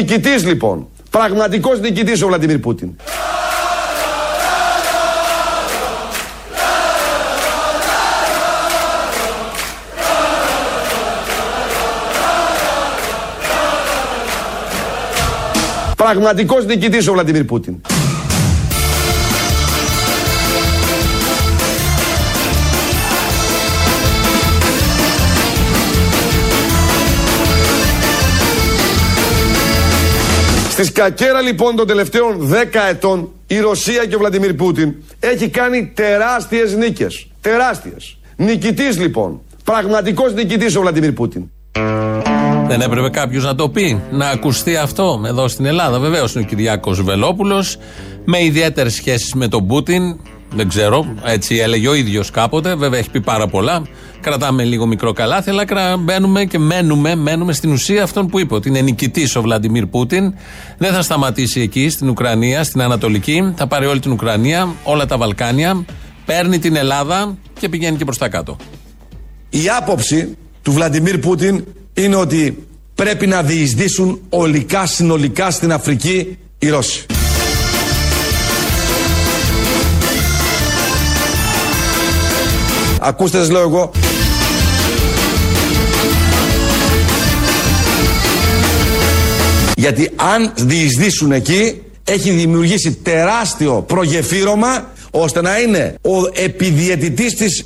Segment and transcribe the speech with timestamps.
[0.00, 0.88] Νικητής λοιπόν.
[1.10, 2.90] Πραγματικός νικητής ο Βλαντιμίρ Πούτιν.
[15.96, 17.80] Πραγματικός νικητής ο Βλαντιμίρ Πούτιν.
[30.80, 32.54] Στη σκακέρα λοιπόν των τελευταίων 10
[32.90, 37.26] ετών η Ρωσία και ο Βλαντιμίρ Πούτιν έχει κάνει τεράστιες νίκες.
[37.40, 38.18] Τεράστιες.
[38.36, 39.40] Νικητής λοιπόν.
[39.64, 41.50] Πραγματικός νικητής ο Βλαντιμίρ Πούτιν.
[42.66, 45.98] Δεν έπρεπε κάποιος να το πει, να ακουστεί αυτό εδώ στην Ελλάδα.
[45.98, 47.76] Βεβαίως είναι ο Κυριάκος Βελόπουλος
[48.24, 50.02] με ιδιαίτερες σχέσεις με τον Πούτιν.
[50.54, 52.74] Δεν ξέρω, έτσι έλεγε ο ίδιος κάποτε.
[52.74, 53.82] Βέβαια έχει πει πάρα πολλά.
[54.20, 55.64] Κρατάμε λίγο μικρό καλάθι, αλλά
[55.98, 58.54] μπαίνουμε και μένουμε, μένουμε στην ουσία αυτών που είπε.
[58.54, 60.34] Ότι είναι νικητής ο Βλαντιμίρ Πούτιν.
[60.78, 63.52] Δεν θα σταματήσει εκεί, στην Ουκρανία, στην Ανατολική.
[63.56, 65.84] Θα πάρει όλη την Ουκρανία, όλα τα Βαλκάνια.
[66.24, 68.56] Παίρνει την Ελλάδα και πηγαίνει και προς τα κάτω.
[69.50, 76.68] Η άποψη του Βλαντιμίρ Πούτιν είναι ότι πρέπει να διεισδύσουν ολικά συνολικά στην Αφρική οι
[76.68, 77.06] Ρώσοι.
[83.00, 83.90] Ακούστε σας λέω εγώ.
[89.76, 97.64] Γιατί αν διεισδύσουν εκεί έχει δημιουργήσει τεράστιο προγεφύρωμα ώστε να είναι ο επιδιαιτητής της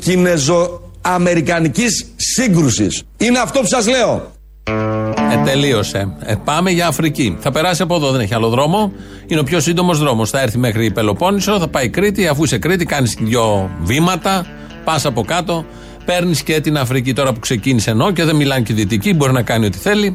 [0.00, 3.02] κινεζο-αμερικανικής σύγκρουσης.
[3.16, 4.32] Είναι αυτό που σας λέω.
[4.64, 6.16] Ε, τελείωσε.
[6.20, 7.36] Ε, πάμε για Αφρική.
[7.40, 8.92] Θα περάσει από εδώ, δεν έχει άλλο δρόμο.
[9.26, 10.30] Είναι ο πιο σύντομος δρόμος.
[10.30, 12.26] Θα έρθει μέχρι η Πελοπόννησο, θα πάει Κρήτη.
[12.26, 14.46] Αφού είσαι Κρήτη, κάνεις δυο βήματα,
[14.84, 15.64] πας από κάτω,
[16.04, 19.42] παίρνεις και την Αφρική τώρα που ξεκίνησε ενώ και δεν μιλάνε και δυτικοί, μπορεί να
[19.42, 20.14] κάνει ό,τι θέλει.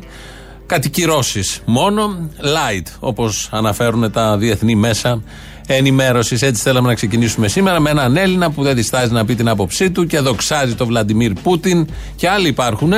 [0.66, 5.22] Κάτι κυρώσει μόνο, light, όπως αναφέρουν τα διεθνή μέσα
[5.68, 6.41] ενημέρωσης.
[6.41, 9.91] Έτσι θέλαμε να ξεκινήσουμε σήμερα με έναν Έλληνα που δεν διστάζει να πει την άποψή
[9.91, 12.94] του και δοξάζει τον Βλαντιμίρ Πούτιν και άλλοι υπάρχουν.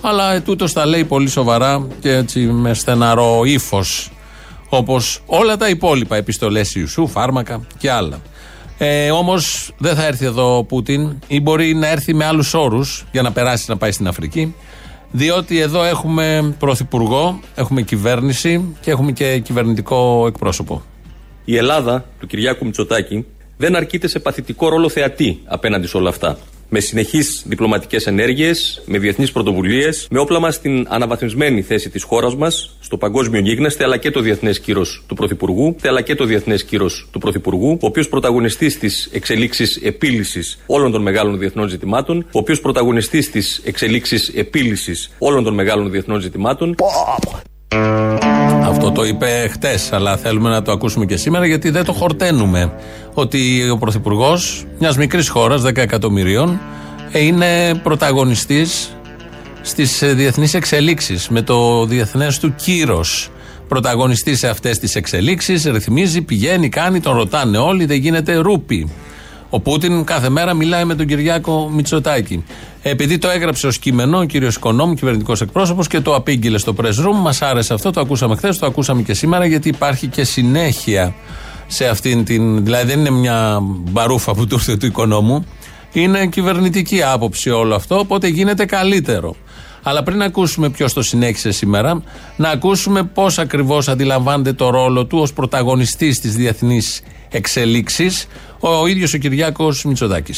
[0.00, 4.10] Αλλά ετούτο τα λέει πολύ σοβαρά και έτσι με στεναρό ύφος.
[4.68, 8.20] Όπως όλα τα υπόλοιπα επιστολές Ιουσού, φάρμακα και άλλα.
[8.78, 13.04] Ε, Όμως δεν θα έρθει εδώ ο Πούτιν ή μπορεί να έρθει με άλλους όρους
[13.12, 14.54] για να περάσει να πάει στην Αφρική.
[15.10, 20.82] Διότι εδώ έχουμε πρωθυπουργό, έχουμε κυβέρνηση και έχουμε και κυβερνητικό εκπρόσωπο.
[21.44, 23.26] Η Ελλάδα του Κυριάκου Μητσοτάκη
[23.56, 26.38] δεν αρκείται σε παθητικό ρόλο θεατή απέναντι σε όλα αυτά
[26.68, 32.36] με συνεχείς διπλωματικές ενέργειες, με διεθνείς πρωτοβουλίες, με όπλα μας στην αναβαθμισμένη θέση της χώρας
[32.36, 36.64] μας στο παγκόσμιο γίγνεσθε, αλλά και το διεθνές κύρος του Πρωθυπουργού, αλλά και το διεθνές
[36.64, 42.38] κύρος του Πρωθυπουργού, ο οποίος πρωταγωνιστής της εξελίξης επίλυσης όλων των μεγάλων διεθνών ζητημάτων, ο
[42.38, 46.74] οποίος πρωταγωνιστής της εξελίξης επίλυσης όλων των μεγάλων διεθνών ζητημάτων.
[48.68, 52.72] Αυτό το είπε χτες, αλλά θέλουμε να το ακούσουμε και σήμερα γιατί δεν το χορταίνουμε.
[53.14, 56.60] Ότι ο Πρωθυπουργός μιας μικρής χώρας, 10 εκατομμυρίων,
[57.12, 58.96] είναι πρωταγωνιστής
[59.62, 63.30] στις διεθνείς εξελίξεις με το διεθνές του κύρος.
[63.68, 68.90] Πρωταγωνιστή σε αυτές τις εξελίξεις, ρυθμίζει, πηγαίνει, κάνει, τον ρωτάνε όλοι, δεν γίνεται ρούπι.
[69.50, 72.44] Ο Πούτιν κάθε μέρα μιλάει με τον Κυριάκο Μητσοτάκη.
[72.82, 77.04] Επειδή το έγραψε ως κείμενο ο κύριος Οικονόμου, κυβερνητικός εκπρόσωπος, και το απήγγειλε στο press
[77.06, 81.14] room, μας άρεσε αυτό, το ακούσαμε χθες, το ακούσαμε και σήμερα, γιατί υπάρχει και συνέχεια
[81.66, 82.64] σε αυτήν την.
[82.64, 85.46] Δηλαδή δεν είναι μια μπαρούφα που του ήρθε του Οικονόμου.
[85.92, 89.34] Είναι κυβερνητική άποψη όλο αυτό, οπότε γίνεται καλύτερο.
[89.82, 92.02] Αλλά πριν ακούσουμε ποιος το συνέχισε σήμερα,
[92.36, 98.26] να ακούσουμε πώς ακριβώς αντιλαμβάνεται το ρόλο του ως πρωταγωνιστής της διεθνής εξελίξης
[98.60, 100.34] ο ίδιος ο Κυριάκος Μητσοδάκη.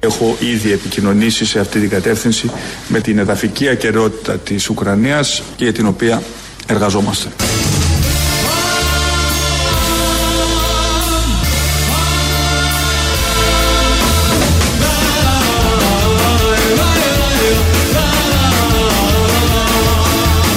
[0.00, 2.50] Έχω ήδη επικοινωνήσει σε αυτή την κατεύθυνση
[2.88, 6.22] με την εδαφική ακαιρεότητα της Ουκρανίας για την οποία
[6.66, 7.28] εργαζόμαστε.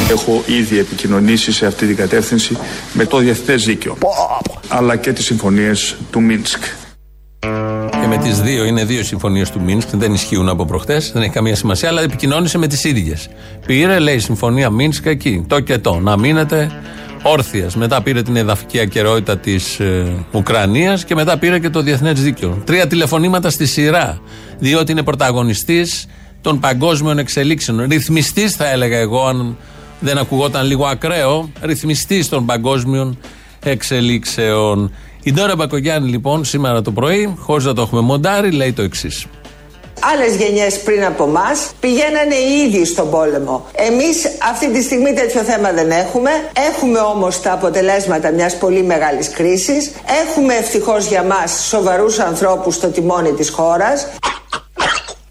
[0.09, 2.57] Έχω ήδη επικοινωνήσει σε αυτή την κατεύθυνση
[2.93, 3.97] με το Διεθνές Δίκαιο
[4.67, 6.63] αλλά και τις συμφωνίες του Μίνσκ.
[8.07, 11.31] Και με τις δύο, είναι δύο συμφωνίες του Μίνσκ, δεν ισχύουν από προχτές, δεν έχει
[11.31, 13.29] καμία σημασία, αλλά επικοινώνησε με τις ίδιες.
[13.65, 16.71] Πήρε, λέει, συμφωνία Μίνσκ εκεί, το και το, να μείνετε
[17.23, 17.75] όρθιας.
[17.75, 22.61] Μετά πήρε την εδαφική ακαιρεότητα της ε, Ουκρανίας και μετά πήρε και το διεθνές δίκαιο.
[22.65, 24.21] Τρία τηλεφωνήματα στη σειρά.
[24.59, 26.05] Διότι είναι πρωταγωνιστής
[26.41, 27.85] των παγκόσμιων εξελίξεων.
[27.89, 29.57] Ρυθμιστής, θα έλεγα εγώ, αν
[29.99, 33.17] δεν ακουγόταν λίγο ακραίο, ρυθμιστής των παγκόσμιων
[33.63, 34.91] εξελίξεων.
[35.27, 39.25] Η Ντόρα Μπακογιάννη λοιπόν σήμερα το πρωί, χωρίς να το έχουμε μοντάρει, λέει το εξής.
[40.13, 41.45] Άλλες γενιές πριν από εμά
[41.79, 43.65] πηγαίνανε οι ίδιοι στον πόλεμο.
[43.75, 46.31] Εμείς αυτή τη στιγμή τέτοιο θέμα δεν έχουμε.
[46.71, 49.91] Έχουμε όμως τα αποτελέσματα μιας πολύ μεγάλης κρίσης.
[50.25, 54.07] Έχουμε ευτυχώς για μας σοβαρούς ανθρώπους στο τιμόνι της χώρας.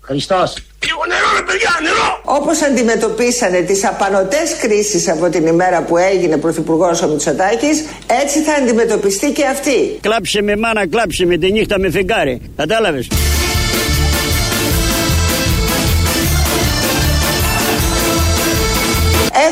[0.00, 0.54] Χριστός.
[0.88, 2.20] Λίγο νερό ρε παιδιά, νερό!
[2.24, 7.84] Όπως αντιμετωπίσανε τις απανοτές κρίσεις από την ημέρα που έγινε πρωθυπουργός ο Μητσοτάκης,
[8.22, 9.98] έτσι θα αντιμετωπιστεί και αυτή.
[10.00, 12.40] Κλάψε με μάνα, κλάψε με τη νύχτα με φεγγάρι.
[12.56, 13.08] Κατάλαβες;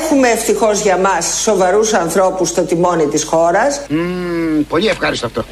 [0.01, 3.81] Έχουμε ευτυχώς για μας σοβαρούς ανθρώπους στο τιμόνι της χώρας.
[3.89, 5.45] Μμμ, πολύ ευχάριστο αυτό.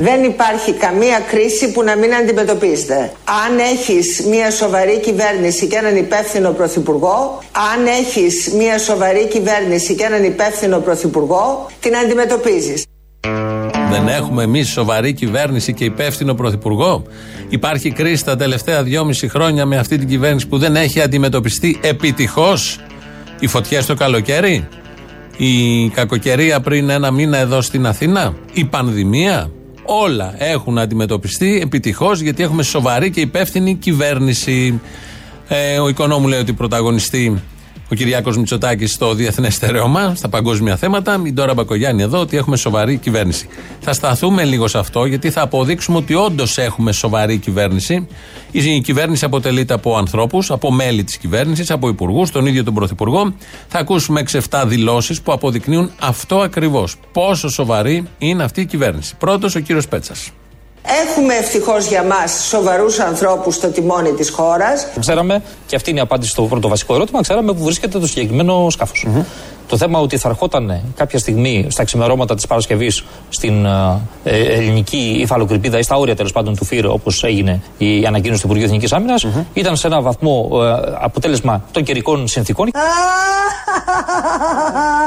[0.00, 3.12] Δεν υπάρχει καμία κρίση που να μην αντιμετωπίζεται.
[3.46, 7.42] Αν έχεις μια σοβαρή κυβέρνηση και έναν υπεύθυνο πρωθυπουργό,
[7.74, 12.84] αν έχεις μια σοβαρή κυβέρνηση και έναν υπεύθυνο πρωθυπουργό, την αντιμετωπίζεις.
[13.90, 17.02] Δεν έχουμε εμείς σοβαρή κυβέρνηση και υπεύθυνο πρωθυπουργό;
[17.48, 22.80] Υπάρχει κρίση τα τελευταία δυόμιση χρόνια με αυτή την κυβέρνηση που δεν έχει αντιμετωπιστεί επιτυχώς;
[23.40, 24.68] Οι φωτιές το καλοκαίρι,
[25.36, 29.50] η κακοκαιρία πριν ένα μήνα εδώ στην Αθήνα, η πανδημία;
[29.86, 34.80] Όλα έχουν αντιμετωπιστεί επιτυχώς γιατί έχουμε σοβαρή και υπεύθυνη κυβέρνηση.
[35.48, 37.42] Ε, ο οικονόμου λέει ότι πρωταγωνιστεί
[37.90, 41.18] ο Κυριάκος Μητσοτάκης στο διεθνές στερεώμα, στα παγκόσμια θέματα.
[41.18, 43.48] Μην τώρα Μπακογιάννη εδώ ότι έχουμε σοβαρή κυβέρνηση.
[43.80, 48.06] Θα σταθούμε λίγο σε αυτό γιατί θα αποδείξουμε ότι όντως έχουμε σοβαρή κυβέρνηση.
[48.50, 53.34] Η κυβέρνηση αποτελείται από ανθρώπους, από μέλη της κυβέρνησης, από υπουργούς, τον ίδιο τον Πρωθυπουργό.
[53.68, 56.96] Θα ακούσουμε 6-7 δηλώσεις που αποδεικνύουν αυτό ακριβώς.
[57.12, 59.16] Πόσο σοβαρή είναι αυτή η κυβέρνηση.
[59.16, 60.30] Πρώτος ο κύριος Πέτσας.
[60.86, 64.86] Έχουμε ευτυχώς για μας σοβαρούς ανθρώπους στο τιμόνι της χώρας.
[65.00, 68.70] Ξέραμε, και αυτή είναι η απάντηση στο πρώτο βασικό ερώτημα, ξέραμε που βρίσκεται το συγκεκριμένο
[68.70, 69.06] σκάφος.
[69.68, 75.78] Το θέμα ότι θα ερχόταν κάποια στιγμή στα ξημερώματα της Παρασκευής στην ε, ελληνική υφαλοκρηπίδα
[75.78, 79.26] ή στα όρια τέλος πάντων του ΦΥΡ, όπως έγινε η ανακοίνωση του Υπουργείου Εθνικής Άμυνας,
[79.52, 82.70] ήταν σε ένα βαθμό ε, αποτέλεσμα των καιρικών συνθήκων.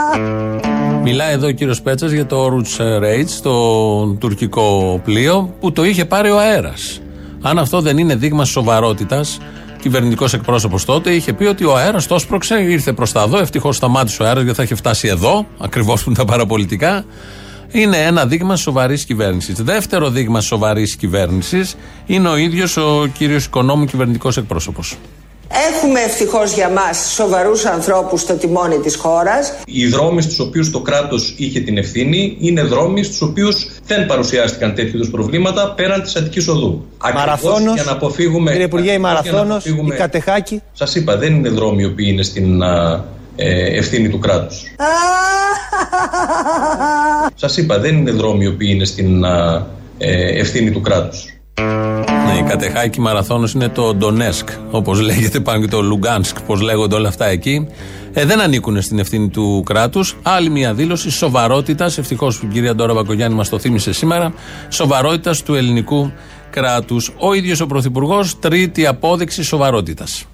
[1.10, 6.06] Μιλάει εδώ ο κύριος Πέτσας για το Roots Rage, το τουρκικό πλοίο που το είχε
[6.06, 7.02] πάρει ο αέρας.
[7.42, 9.38] Αν αυτό δεν είναι δείγμα σοβαρότητας,
[9.82, 13.38] κυβερνητικός εκπρόσωπος τότε είχε πει ότι ο αέρας το έσπρωξε, ήρθε προς τα εδώ.
[13.38, 17.06] Ευτυχώς σταμάτησε ο αέρας γιατί θα είχε φτάσει εδώ, ακριβώς που είναι τα παραπολιτικά.
[17.72, 19.56] Είναι ένα δείγμα σοβαρής κυβέρνησης.
[19.56, 21.76] Δεύτερο δείγμα σοβαρής κυβέρνησης
[22.06, 24.98] είναι ο ίδιος ο κύριος Οικονόμου κυβερνητικός εκπρόσωπος.
[25.50, 29.54] Έχουμε ευτυχώς για μας σοβαρούς ανθρώπους στο τιμόνι της χώρας.
[29.66, 34.75] Οι δρόμοι στους οποίους το κράτος είχε την ευθύνη είναι δρόμοι στους οποίους δεν παρουσιάστηκαν
[34.75, 36.86] τέτοιου είδους προβλήματα πέραν της Αττικής Οδού.
[37.16, 40.62] Μαραθώνος, για να αποφύγουμε, κύριε Υπουργέ, η ακριβώς για να Μαραθώνος, η αποφύγουμε- Κατεχάκη.
[40.74, 43.04] Σας είπα, δεν είναι δρόμοι οι οποίοι είναι στην α,
[43.36, 44.63] ε, ευθύνη του κράτους.
[47.36, 49.66] Σας είπα, δεν είναι δρόμοι οι οποίοι είναι στην α,
[49.98, 51.34] ε, ευθύνη του κράτους.
[52.26, 56.96] Ναι, η Κατεχάκη Μαραθώνος είναι το Ντονέσκ, όπως λέγεται πάνω και το Λουγκάνσκ, πώς λέγονται
[56.96, 57.68] όλα αυτά εκεί.
[58.14, 60.18] Ε, δεν ανήκουν στην ευθύνη του κράτους.
[60.24, 64.34] Άλλη μια δήλωση σοβαρότητας, ευτυχώς που η κυρία Ντόρα Μπακογιάννη μας το θύμισε σήμερα,
[64.70, 66.12] σοβαρότητας του ελληνικού
[66.50, 67.12] κράτους.
[67.18, 70.26] Ο ίδιος ο Πρωθυπουργός, τρίτη απόδειξη σοβαρότητας.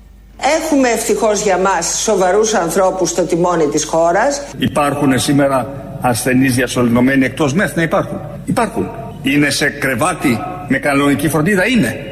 [0.62, 4.42] Έχουμε ευτυχώς για μας σοβαρούς ανθρώπους στο τιμόνι της χώρας.
[4.58, 5.68] Υπάρχουν σήμερα
[6.02, 8.20] ασθενείς διασωληνωμένοι εκτός ΜΕΘ; Να υπάρχουν.
[8.46, 8.90] Υπάρχουν.
[9.22, 11.68] Είναι σε κρεβάτι με κανονική φροντίδα.
[11.68, 12.12] Είναι.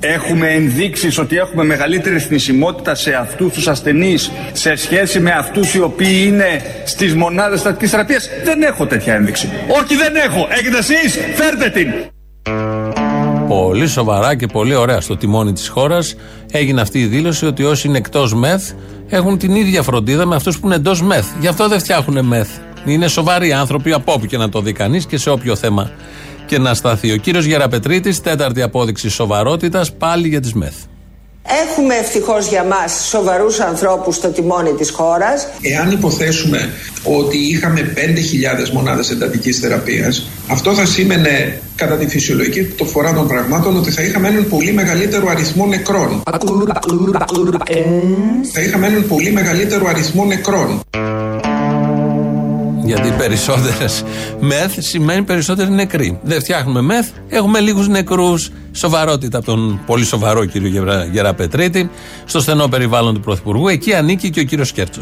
[0.00, 5.80] Έχουμε ενδείξεις ότι έχουμε μεγαλύτερη θνησιμότητα σε αυτούς τους ασθενείς σε σχέση με αυτούς οι
[5.80, 8.28] οποίοι είναι στις μονάδες στατικής θεραπείας.
[8.44, 9.50] Δεν έχω τέτοια ένδειξη.
[9.80, 10.48] Όχι δεν έχω.
[10.50, 11.18] Έχετε εσείς.
[11.34, 11.92] Φέρτε την.
[13.48, 16.16] Πολύ σοβαρά και πολύ ωραία στο τιμόνι της χώρας
[16.50, 18.70] έγινε αυτή η δήλωση ότι όσοι είναι εκτός μεθ
[19.08, 21.26] έχουν την ίδια φροντίδα με αυτούς που είναι εντός μεθ.
[21.40, 22.48] Γι' αυτό δεν φτιάχνουν μεθ.
[22.86, 25.90] Είναι σοβαροί άνθρωποι από όπου και να το δει κανείς και σε όποιο θέμα
[26.46, 27.12] και να σταθεί.
[27.12, 30.74] Ο κύριος Γεραπετρίτης, τέταρτη απόδειξη σοβαρότητας, πάλι για τις μεθ.
[31.66, 35.48] Έχουμε ευτυχώς για μας σοβαρούς ανθρώπους στο τιμόνι της χώρας.
[35.60, 36.70] Εάν υποθέσουμε
[37.02, 43.28] ότι είχαμε 5.000 μονάδες εντατικής θεραπείας, αυτό θα σήμαινε κατά τη φυσιολογική το φορά των
[43.28, 46.22] πραγμάτων ότι θα είχαμε έναν πολύ μεγαλύτερο αριθμό νεκρών.
[48.52, 50.80] Θα είχαμε έναν πολύ μεγαλύτερο αριθμό νεκρών.
[52.88, 54.04] Γιατί περισσότερες
[54.40, 56.18] μεθ σημαίνει περισσότεροι νεκροί.
[56.22, 58.50] Δεν φτιάχνουμε μεθ, έχουμε λίγους νεκρούς.
[58.72, 61.90] Σοβαρότητα από τον πολύ σοβαρό κύριο Γερα- Γεραπετρίτη,
[62.24, 63.68] στο στενό περιβάλλον του Πρωθυπουργού.
[63.68, 65.00] Εκεί ανήκει και ο κύριος Κέρτσο.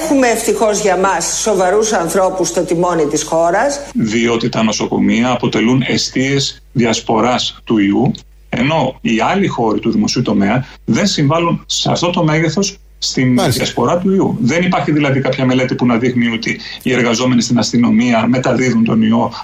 [0.00, 3.80] Έχουμε ευτυχώς για μας σοβαρούς ανθρώπους στο τιμόνι της χώρας.
[3.94, 8.12] Διότι τα νοσοκομεία αποτελούν αιστείες διασποράς του ιού,
[8.48, 13.98] ενώ οι άλλοι χώροι του δημοσίου τομέα δεν συμβάλλουν σε αυτό το μέγεθος στην διασπορά
[13.98, 14.36] του ιού.
[14.40, 19.02] Δεν υπάρχει δηλαδή κάποια μελέτη που να δείχνει ότι οι εργαζόμενοι στην αστυνομία μεταδίδουν τον
[19.02, 19.32] ιό.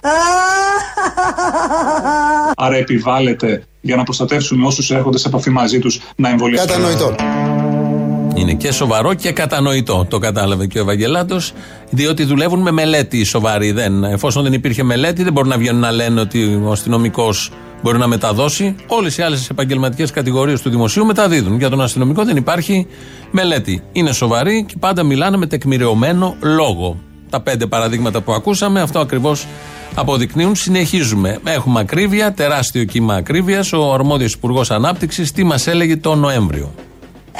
[2.56, 6.76] Άρα επιβάλλεται για να προστατεύσουμε όσους έρχονται σε επαφή μαζί τους να εμβολιαστούν.
[6.76, 7.14] Κατανοητό.
[8.34, 10.06] Είναι και σοβαρό και κατανοητό.
[10.08, 11.52] Το κατάλαβε και ο Ευαγγελάτος,
[11.90, 13.72] διότι δουλεύουν με μελέτη σοβαρή.
[13.72, 17.50] Δεν, εφόσον δεν υπήρχε μελέτη, δεν μπορούν να βγαίνουν να λένε ότι ο αστυνομικός
[17.82, 18.74] μπορεί να μεταδώσει.
[18.86, 21.58] Όλες οι άλλες επαγγελματικές κατηγορίες του δημοσίου μεταδίδουν.
[21.58, 22.86] Για τον αστυνομικό δεν υπάρχει
[23.30, 23.82] μελέτη.
[23.92, 26.96] Είναι σοβαρή και πάντα μιλάνε με τεκμηριωμένο λόγο.
[27.30, 29.46] Τα πέντε παραδείγματα που ακούσαμε, αυτό ακριβώς
[29.94, 30.54] αποδεικνύουν.
[30.54, 31.38] Συνεχίζουμε.
[31.44, 33.72] Έχουμε ακρίβεια, τεράστιο κύμα ακρίβειας.
[33.72, 36.74] Ο αρμόδιος Υπουργός Ανάπτυξης τι μας έλεγε τον Νοέμβριο.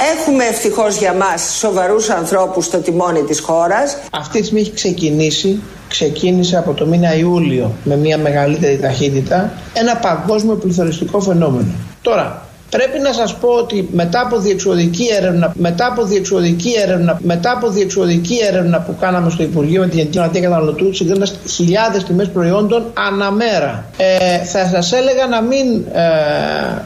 [0.00, 3.96] Έχουμε ευτυχώς για μας σοβαρούς ανθρώπους στο τιμόνι της χώρας.
[4.12, 9.96] Αυτή τη στιγμή έχει ξεκινήσει, ξεκίνησε από το μήνα Ιούλιο με μια μεγαλύτερη ταχύτητα ένα
[9.96, 11.72] παγκόσμιο πληθωριστικό φαινόμενο.
[12.02, 17.50] Τώρα, Πρέπει να σας πω ότι μετά από διεξοδική έρευνα, μετά από διεξοδική έρευνα, μετά
[17.50, 22.28] από διεξοδική έρευνα που κάναμε στο Υπουργείο με την Γενική Γραμματεία Καταναλωτού, συγκρίνοντας χιλιάδες τιμές
[22.28, 26.02] προϊόντων αναμέρα, ε, θα σας έλεγα να μην ε,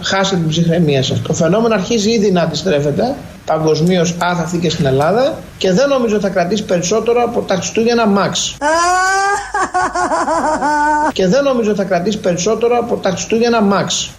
[0.03, 1.23] χάσετε την ψυχραιμία σας.
[1.23, 3.15] Το φαινόμενο αρχίζει ήδη να αντιστρέφεται
[3.47, 8.57] παγκοσμίως άθαθη και στην Ελλάδα και δεν νομίζω θα κρατήσει περισσότερο από τα Χριστούγεννα Max.
[11.13, 14.11] και δεν νομίζω θα κρατήσει περισσότερο από τα Χριστούγεννα Max.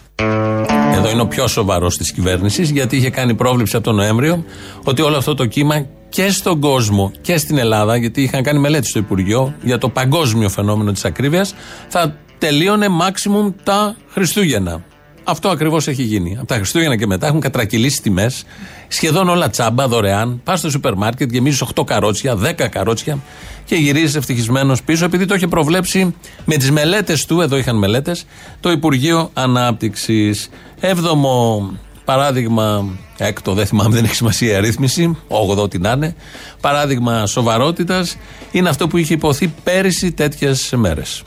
[1.03, 4.45] Εδώ είναι ο πιο σοβαρός της κυβέρνησης, γιατί είχε κάνει πρόβληψη από τον Νοέμβριο
[4.83, 8.87] ότι όλο αυτό το κύμα και στον κόσμο και στην Ελλάδα, γιατί είχαν κάνει μελέτη
[8.87, 11.55] στο Υπουργείο για το παγκόσμιο φαινόμενο της ακρίβειας,
[11.87, 14.83] θα τελείωνε maximum τα Χριστούγεννα.
[15.23, 16.35] Αυτό ακριβώς έχει γίνει.
[16.37, 18.43] Από τα Χριστούγεννα και μετά έχουν κατρακυλήσει τιμές,
[18.87, 20.41] σχεδόν όλα τσάμπα, δωρεάν.
[20.43, 23.17] Πας στο σούπερ μάρκετ, γεμίζεις 8 καρότσια, 10 καρότσια
[23.65, 28.25] και γυρίζεις ευτυχισμένος πίσω, επειδή το είχε προβλέψει με τις μελέτες του, εδώ είχαν μελέτες,
[28.59, 30.49] το Υπουργείο Ανάπτυξης.
[30.85, 31.69] Έβδομο
[32.05, 32.85] παράδειγμα,
[33.17, 36.15] έκτο, δεν θυμάμαι, δεν έχει σημασία η αρρύθμιση, όγδοο ό,τι να είναι.
[36.61, 38.17] Παράδειγμα σοβαρότητας
[38.51, 41.23] είναι αυτό που είχε υποθεί πέρυσι τέτοιες μέρες.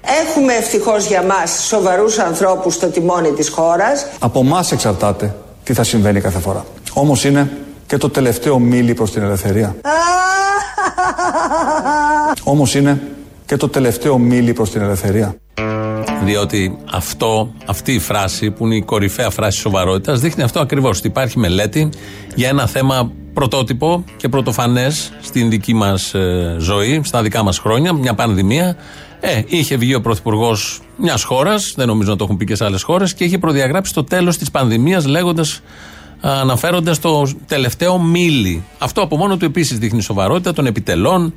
[0.00, 4.06] Έχουμε ευτυχώς για μας σοβαρούς ανθρώπους στο τιμόνι της χώρας.
[4.18, 6.64] Από εμά εξαρτάται τι θα συμβαίνει κάθε φορά.
[6.92, 7.50] Όμως είναι
[7.86, 9.76] και το τελευταίο μίλι προς την ελευθερία.
[12.52, 13.02] Όμως είναι
[13.46, 15.36] και το τελευταίο μίλι προς την ελευθερία.
[16.24, 20.98] Διότι αυτό, αυτή η φράση που είναι η κορυφαία φράση σοβαρότητας δείχνει αυτό ακριβώς.
[20.98, 21.88] Ότι υπάρχει μελέτη
[22.34, 27.92] για ένα θέμα πρωτότυπο και πρωτοφανές στην δική μας ε, ζωή, στα δικά μας χρόνια,
[27.92, 28.76] μια πανδημία.
[29.20, 32.64] Ε, είχε βγει ο πρωθυπουργός μιας χώρας, δεν νομίζω να το έχουν πει και σε
[32.64, 35.60] άλλες χώρες, και είχε προδιαγράψει το τέλος της πανδημίας λέγοντας,
[36.20, 38.64] αναφέροντας το τελευταίο μίλι.
[38.78, 41.34] Αυτό από μόνο του επίσης δείχνει σοβαρότητα των επιτελών,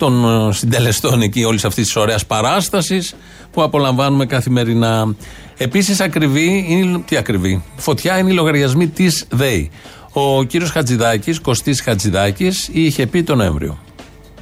[0.00, 3.14] των ε, συντελεστών εκεί όλης αυτής της ωραίας παράστασης
[3.52, 5.14] που απολαμβάνουμε καθημερινά.
[5.56, 7.02] Επίσης, ακριβή είναι.
[7.06, 9.70] Τι ακριβή; Φωτιά είναι οι λογαριασμοί της ΔΕΗ.
[10.12, 13.78] Ο κύριος Χατζηδάκης, Κωστής Χατζηδάκης, είχε πει τον Νοέμβριο.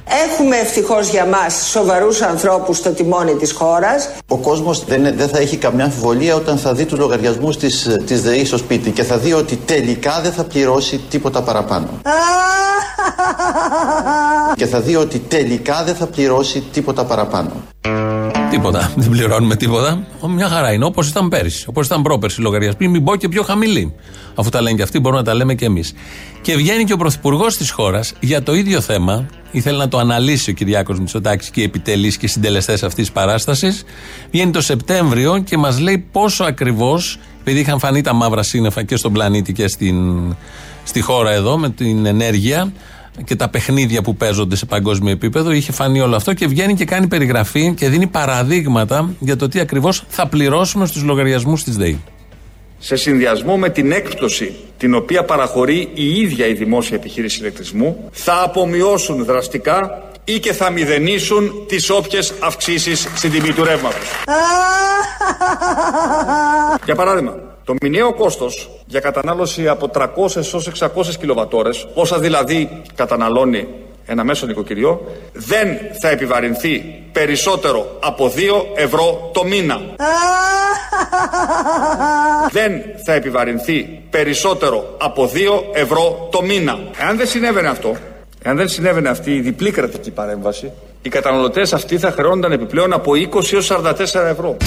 [0.09, 4.09] Έχουμε ευτυχώς για μας σοβαρούς ανθρώπους στο τιμόνι της χώρας.
[4.27, 8.21] Ο κόσμος δεν, δεν θα έχει καμιά αμφιβολία όταν θα δει του λογαριασμού της της
[8.21, 11.87] ΔΕΗ στο σπίτι και θα δει ότι τελικά δεν θα πληρώσει τίποτα παραπάνω.
[14.59, 17.51] και θα δει ότι τελικά δεν θα πληρώσει τίποτα παραπάνω.
[18.59, 18.91] Τίποτα.
[18.95, 20.03] Δεν πληρώνουμε τίποτα.
[20.27, 20.85] Μια χαρά είναι.
[20.85, 21.65] Όπως ήταν πέρυσι.
[21.67, 22.87] Όπως ήταν πρόπερσι λογαριασμοί.
[22.87, 23.93] Μην πω και πιο χαμηλή.
[24.35, 25.93] Αφού τα λένε και αυτοί, μπορούμε να τα λέμε και εμείς.
[26.41, 29.25] Και βγαίνει και ο πρωθυπουργός της χώρας για το ίδιο θέμα.
[29.51, 33.83] Ήθελε να το αναλύσει ο Κυριάκος Μητσοτάκης και οι επιτελείς και συντελεστές αυτής της παράστασης.
[34.31, 38.95] Βγαίνει το Σεπτέμβριο και μας λέει πόσο ακριβώς, επειδή είχαν φανεί τα μαύρα σύννεφα και
[38.95, 40.19] στον πλανήτη και στην,
[40.83, 42.71] στη χώρα εδώ με την ενέργεια,
[43.25, 45.51] και τα παιχνίδια που παίζονται σε παγκόσμιο επίπεδο.
[45.51, 49.59] Είχε φανεί όλο αυτό και βγαίνει και κάνει περιγραφή και δίνει παραδείγματα για το τι
[49.59, 51.99] ακριβώς θα πληρώσουμε στους λογαριασμούς της ΔΕΗ.
[52.79, 58.43] Σε συνδυασμό με την έκπτωση την οποία παραχωρεί η ίδια η δημόσια επιχείρηση ηλεκτρισμού θα
[58.43, 64.07] απομειώσουν δραστικά ή και θα μηδενίσουν τις όποιες αυξήσεις στην τιμή του ρεύματος.
[66.85, 70.87] Για παράδειγμα, το μηνιαίο κόστος για κατανάλωση από 300 έως 600
[71.19, 73.67] κιλοβατόρες, όσα δηλαδή καταναλώνει
[74.05, 75.01] ένα μέσο νοικοκυριό,
[75.33, 75.67] δεν
[76.01, 78.39] θα επιβαρυνθεί περισσότερο από 2
[78.75, 79.81] ευρώ το μήνα.
[82.57, 82.71] δεν
[83.05, 85.37] θα επιβαρυνθεί περισσότερο από 2
[85.73, 86.79] ευρώ το μήνα.
[87.01, 87.95] Εάν δεν συνέβαινε αυτό,
[88.43, 90.71] εάν δεν συνέβαινε αυτή η διπλή κρατική παρέμβαση,
[91.01, 94.57] οι καταναλωτές αυτοί θα χρεώνονταν επιπλέον από 20 έως 44 ευρώ.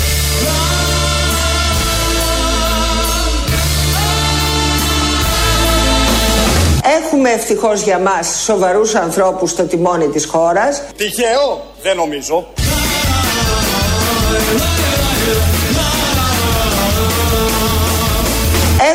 [7.15, 10.83] Έχουμε ευτυχώς για μας σοβαρούς ανθρώπους στο τιμόνι της χώρας.
[10.97, 12.47] Τυχαίο, δεν νομίζω.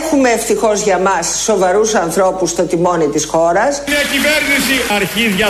[0.02, 3.82] Έχουμε ευτυχώς για μας σοβαρούς ανθρώπους στο τιμόνι της χώρας.
[3.88, 5.48] Μια κυβέρνηση αρχίδια.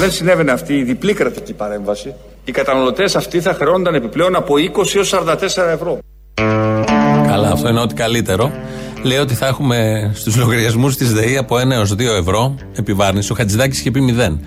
[0.00, 2.14] Δεν συνέβαινε αυτή η διπλή κρατική παρέμβαση,
[2.44, 5.36] οι καταναλωτές αυτοί θα χρεώνονταν επιπλέον από 20 έως 44
[5.72, 5.98] ευρώ.
[7.26, 8.52] Καλά, αυτό είναι ό,τι καλύτερο.
[9.02, 13.32] Λέει ότι θα έχουμε στους λογαριασμούς της ΔΕΗ από 1 έως 2 ευρώ επιβάρυνση.
[13.32, 14.38] Ο Χατζηδάκης είχε πει 0.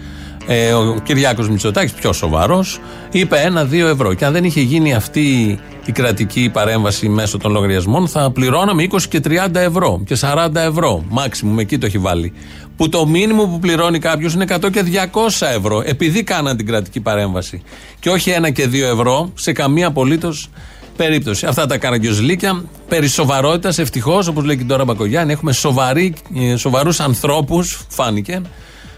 [0.48, 2.80] Ε, ο Κυριάκος Μητσοτάκης, πιο σοβαρός,
[3.12, 3.38] είπε
[3.72, 4.14] 1-2 ευρώ.
[4.14, 8.98] Και αν δεν είχε γίνει αυτή η κρατική παρέμβαση μέσω των λογαριασμών, θα πληρώναμε 20
[9.10, 11.04] και 30 ευρώ και 40 ευρώ.
[11.10, 12.34] Μάξιμουμ, εκεί το έχει βάλει.
[12.78, 17.00] Που το μήνυμο που πληρώνει κάποιος είναι 100 και 200 ευρώ, επειδή κάναν την κρατική
[17.00, 17.62] παρέμβαση.
[18.00, 20.50] Και όχι 1 και 2 ευρώ σε καμία απολύτως
[20.96, 21.46] περίπτωση.
[21.46, 22.64] Αυτά τα καραγκιόζλίκια.
[22.88, 25.54] Περί σοβαρότητας, ευτυχώς, όπως λέει και τώρα Μπακογιάννη, έχουμε
[26.56, 28.42] σοβαρούς ανθρώπους, φάνηκε,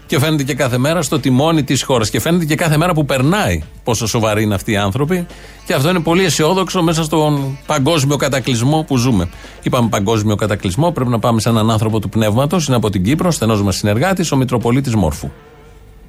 [0.06, 2.10] και φαίνεται και κάθε μέρα στο τιμόνι της χώρας.
[2.10, 5.26] Και φαίνεται και κάθε μέρα που περνάει πόσο σοβαροί είναι αυτοί οι άνθρωποι.
[5.66, 9.28] Και αυτό είναι πολύ αισιόδοξο μέσα στον παγκόσμιο κατακλυσμό που ζούμε.
[9.62, 12.66] Είπαμε παγκόσμιο κατακλυσμό, πρέπει να πάμε σε έναν άνθρωπο του πνεύματος.
[12.66, 15.30] Είναι από την Κύπρο, στενό μας συνεργάτης, ο Μητροπολίτης Μόρφου.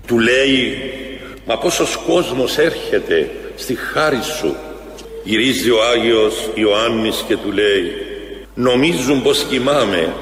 [0.08, 0.77] Του λέει,
[1.48, 4.56] μα πόσος κόσμος έρχεται στη χάρη σου;
[5.24, 7.84] Γυρίζει ο Άγιος Ιωάννης και του λέει,
[8.54, 10.13] νομίζουν πως κοιμάμαι,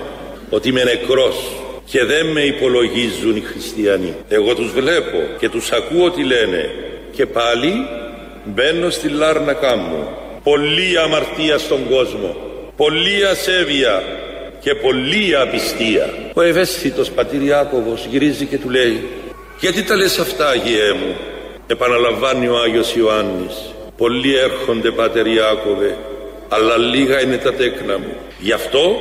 [0.49, 4.15] ότι είμαι νεκρός και δεν με υπολογίζουν οι χριστιανοί.
[4.29, 6.69] Εγώ τους βλέπω και τους ακούω τι λένε
[7.11, 7.73] και πάλι
[8.43, 10.07] μπαίνω στη λάρνακά μου.
[10.43, 12.35] Πολλή αμαρτία στον κόσμο,
[12.75, 14.03] πολλή ασέβεια
[14.59, 16.13] και πολλή απιστία.
[16.33, 19.07] Ο ευαίσθητος πατήρ Ιάκωβος γυρίζει και του λέει
[19.59, 21.15] «Γιατί τα λες αυτά Αγιέ μου»
[21.67, 25.97] επαναλαμβάνει ο Άγιος Ιωάννης «Πολλοί έρχονται Πάτερ Ιάκωβε,
[26.49, 28.15] αλλά λίγα είναι τα τέκνα μου.
[28.39, 28.95] Γι' αυτό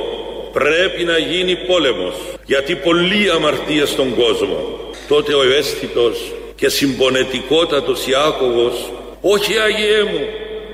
[0.59, 4.79] πρέπει να γίνει πόλεμος, γιατί πολλή αμαρτία στον κόσμο.
[5.07, 8.91] Τότε ο ευαίσθητος και συμπονετικότατος Ιάκωβος
[9.21, 10.25] «Όχι Άγιέ μου»,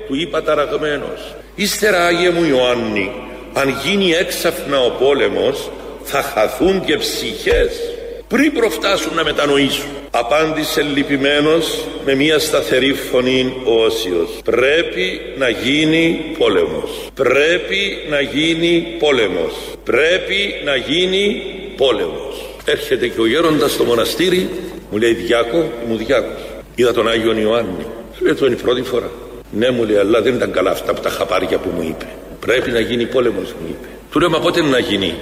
[0.06, 3.12] του είπα ταραγμένος «Ύστερα Άγιε μου Ιωάννη,
[3.52, 5.70] αν γίνει έξαφνα ο πόλεμος,
[6.02, 7.91] θα χαθούν και ψυχές
[8.32, 9.90] πριν προφτάσουν να μετανοήσουν.
[10.10, 14.30] Απάντησε λυπημένος με μια σταθερή φωνή ο Όσιος.
[14.44, 17.10] Πρέπει να γίνει πόλεμος.
[17.14, 19.54] Πρέπει να γίνει πόλεμος.
[19.84, 21.42] Πρέπει να γίνει
[21.76, 22.54] πόλεμος.
[22.64, 24.48] Έρχεται και ο γέροντας στο μοναστήρι,
[24.90, 26.42] μου λέει Διάκο, μου Διάκος.
[26.74, 27.86] Είδα τον Άγιο Ιωάννη.
[28.18, 29.10] Λέει το είναι η πρώτη φορά.
[29.50, 32.06] Ναι μου λέει, αλλά δεν ήταν καλά αυτά από τα χαπάρια που μου είπε.
[32.40, 33.88] Πρέπει να γίνει πόλεμος μου είπε.
[34.10, 35.14] Του λέω, μα πότε να γίνει.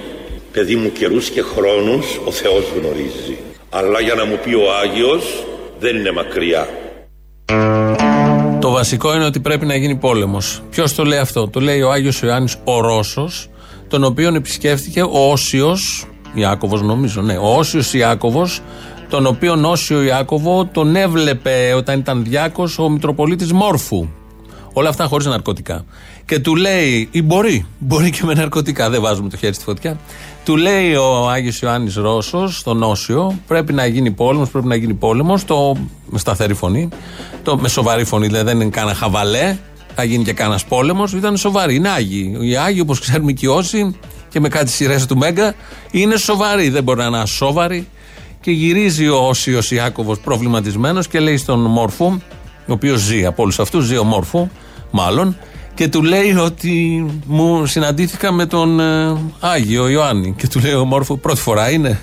[0.51, 3.37] Παιδί μου καιρούς και χρόνους ο Θεός γνωρίζει.
[3.69, 5.45] Αλλά για να μου πει ο Άγιος
[5.79, 6.67] δεν είναι μακριά.
[8.61, 10.63] Το βασικό είναι ότι πρέπει να γίνει πόλεμος.
[10.69, 13.49] Ποιος το λέει αυτό, το λέει ο Άγιος Ιωάννης ο Ρώσος,
[13.87, 18.61] τον οποίον επισκέφθηκε ο Όσιος Ιάκωβος, νομίζω, ναι, ο Όσιος Ιάκωβος,
[19.09, 24.07] τον οποίον Όσιο Ιάκωβο τον έβλεπε όταν ήταν διάκος ο Μητροπολίτης Μόρφου.
[24.73, 25.85] Όλα αυτά χωρίς ναρκωτικά.
[26.25, 29.99] Και του λέει, ή μπορεί, μπορεί και με ναρκωτικά, δεν βάζουμε το χέρι στη φωτιά.
[30.45, 34.93] Του λέει ο Άγιος Ιωάννης Ρώσος, στον Όσιο, πρέπει να γίνει πόλεμος, πρέπει να γίνει
[34.93, 36.89] πόλεμος, το, με σταθερή φωνή,
[37.43, 39.57] το, με σοβαρή φωνή, δηλαδή δεν είναι κανένα χαβαλέ,
[39.95, 41.75] θα γίνει και κανένας πόλεμος, ήταν σοβαρή.
[41.75, 42.37] Είναι Άγιοι.
[42.41, 43.95] Οι Άγιοι, όπως ξέρουμε και όσοι,
[44.29, 45.53] και με κάτι σειρές του Μέγκα,
[45.91, 46.69] είναι σοβαροί.
[46.69, 47.87] Δεν μπορεί να είναι ασόβαροι.
[48.41, 53.59] Και γυρίζει ο Όσιος Ιάκωβος προβληματισμένος και λέει στον Μόρφου, ο οποίος ζει από όλους
[53.59, 54.47] αυτούς, ζει ο Μόρφου,
[54.91, 55.37] μάλλον,
[55.73, 60.33] και του λέει ότι μου συναντήθηκα με τον ε, Άγιο Ιωάννη.
[60.37, 61.99] Και του λέει ο Μόρφου, πρώτη φορά είναι.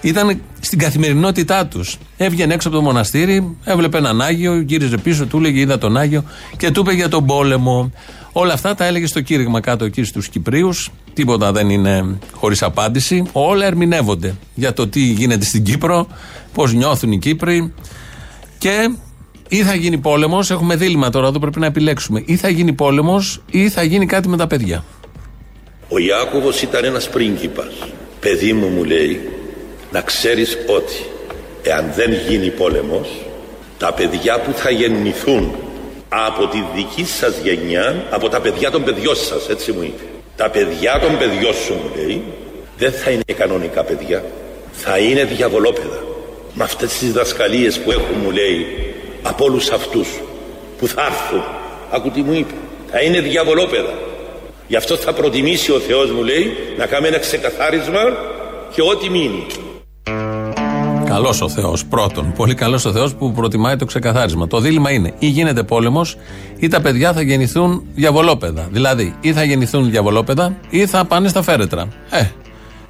[0.00, 1.98] Ήταν στην καθημερινότητά τους.
[2.16, 6.24] Έβγαινε έξω από το μοναστήρι, έβλεπε έναν Άγιο, γύριζε πίσω, του έλεγε Είδα τον Άγιο
[6.56, 7.92] και του είπε για τον πόλεμο.
[8.32, 10.90] Όλα αυτά τα έλεγε στο κήρυγμα κάτω εκεί στους Κυπρίους.
[11.14, 13.24] Τίποτα δεν είναι χωρίς απάντηση.
[13.32, 16.06] Όλα ερμηνεύονται για το τι γίνεται στην Κύπρο,
[16.52, 17.72] πώς νιώθουν οι Κύπροι.
[18.58, 18.94] Και
[19.52, 22.22] ή θα γίνει πόλεμος, έχουμε δίλημα τώρα εδώ, πρέπει να επιλέξουμε.
[22.26, 24.84] Ή θα γίνει πόλεμος, ή θα γίνει κάτι με τα παιδιά.
[25.88, 27.72] Ο Ιάκωβος ήταν ένας πρίγκιπας.
[28.20, 29.20] Παιδί μου μου λέει
[29.92, 31.06] να ξέρεις ότι
[31.62, 33.08] εάν δεν γίνει πόλεμος
[33.78, 35.54] τα παιδιά που θα γεννηθούν
[36.08, 40.02] από τη δική σας γενιά, από τα παιδιά των παιδιών σας, έτσι μου είπε.
[40.36, 42.22] Τα παιδιά των παιδιών σου μου λέει
[42.78, 44.24] δεν θα είναι κανονικά παιδιά,
[44.72, 46.02] θα είναι διαβολόπαιδα.
[46.54, 48.66] Με αυτές τις διδασκαλίες που έχουν μου λέει
[49.22, 50.08] από όλους αυτούς
[50.78, 51.42] που θα έρθουν.
[51.90, 52.54] Άκου τι μου είπε.
[52.90, 53.94] Θα είναι διαβολόπαιδα.
[54.68, 58.00] Γι' αυτό θα προτιμήσει ο Θεός μου λέει να κάνουμε ένα ξεκαθάρισμα
[58.74, 59.46] και ό,τι μείνει.
[61.04, 61.84] Καλός ο Θεός.
[61.86, 64.46] Πρώτον, πολύ καλός ο Θεός που προτιμάει το ξεκαθάρισμα.
[64.46, 66.16] Το δίλημα είναι ή γίνεται πόλεμος
[66.56, 68.68] ή τα παιδιά θα γεννηθούν διαβολόπαιδα.
[68.70, 71.88] Δηλαδή, ή θα γεννηθούν διαβολόπαιδα ή θα πάνε στα φέρετρα.
[72.10, 72.24] Ε,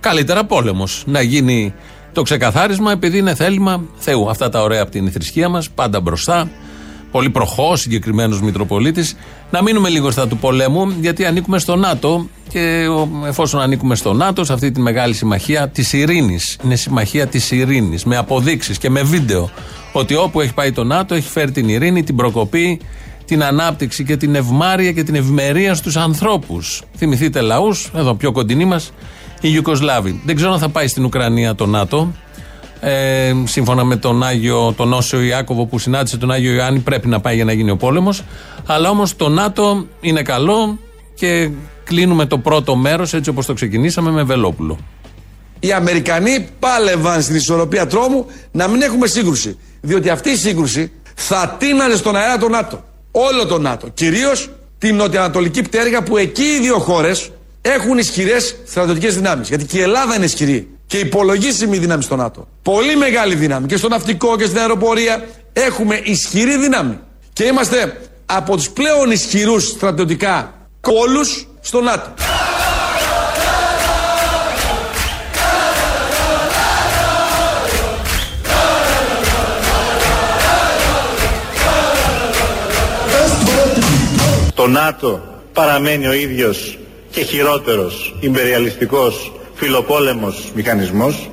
[0.00, 1.02] Καλύτερα πόλεμος.
[1.06, 1.74] Να γίνει
[2.12, 4.30] το ξεκαθάρισμα επειδή είναι θέλημα Θεού.
[4.30, 6.50] Αυτά τα ωραία από την θρησκεία μας, πάντα μπροστά.
[7.10, 9.16] Πολύ προχώς, συγκεκριμένος Μητροπολίτης.
[9.50, 12.86] Να μείνουμε λίγο στα του πολέμου, γιατί ανήκουμε στο ΝΑΤΟ και
[13.26, 16.58] εφόσον ανήκουμε στο ΝΑΤΟ, σε αυτή τη μεγάλη συμμαχία της ειρήνης.
[16.64, 19.50] Είναι συμμαχία της ειρήνης, με αποδείξεις και με βίντεο.
[19.92, 22.80] Ότι όπου έχει πάει το ΝΑΤΟ έχει φέρει την ειρήνη, την προκοπή,
[23.24, 26.82] την ανάπτυξη και την ευμάρεια και την ευημερία στους ανθρώπους.
[26.96, 28.92] Θυμηθείτε λαούς, εδώ πιο κοντινή μας,
[29.42, 30.20] οι Ιουκοσλάβοι.
[30.24, 32.12] Δεν ξέρω αν θα πάει στην Ουκρανία το ΝΑΤΟ.
[32.80, 37.20] Ε, σύμφωνα με τον Άγιο, τον Όσιο Ιάκωβο που συνάντησε τον Άγιο Ιωάννη, πρέπει να
[37.20, 38.22] πάει για να γίνει ο πόλεμος.
[38.66, 40.78] Αλλά όμως το ΝΑΤΟ είναι καλό
[41.14, 41.50] και
[41.84, 44.78] κλείνουμε το πρώτο μέρος έτσι όπως το ξεκινήσαμε με Βελόπουλο.
[45.60, 49.58] Οι Αμερικανοί πάλευαν στην ισορροπία τρόμου να μην έχουμε σύγκρουση.
[49.80, 52.84] Διότι αυτή η σύγκρουση θα τίνανε στον αέρα το ΝΑΤΟ.
[53.10, 53.88] Όλο το ΝΑΤΟ.
[53.88, 57.30] Κυρίως την νοτιοανατολική πτέρυγα που εκεί οι δύο χώρες
[57.62, 59.48] έχουν ισχυρές στρατιωτικές δυνάμεις.
[59.48, 62.48] Γιατί και η Ελλάδα είναι ισχυρή και υπολογίσιμη δύναμη στο ΝΑΤΟ.
[62.62, 66.98] Πολύ μεγάλη δύναμη και στο ναυτικό και στην αεροπορία έχουμε ισχυρή δύναμη.
[67.32, 72.14] Και είμαστε από τους πλέον ισχυρούς στρατιωτικά κόλους στο ΝΑΤΟ.
[84.54, 86.78] Το ΝΑΤΟ παραμένει ο ίδιος
[87.12, 91.30] και χειρότερος ιμπεριαλιστικός φιλοπόλεμος μηχανισμός.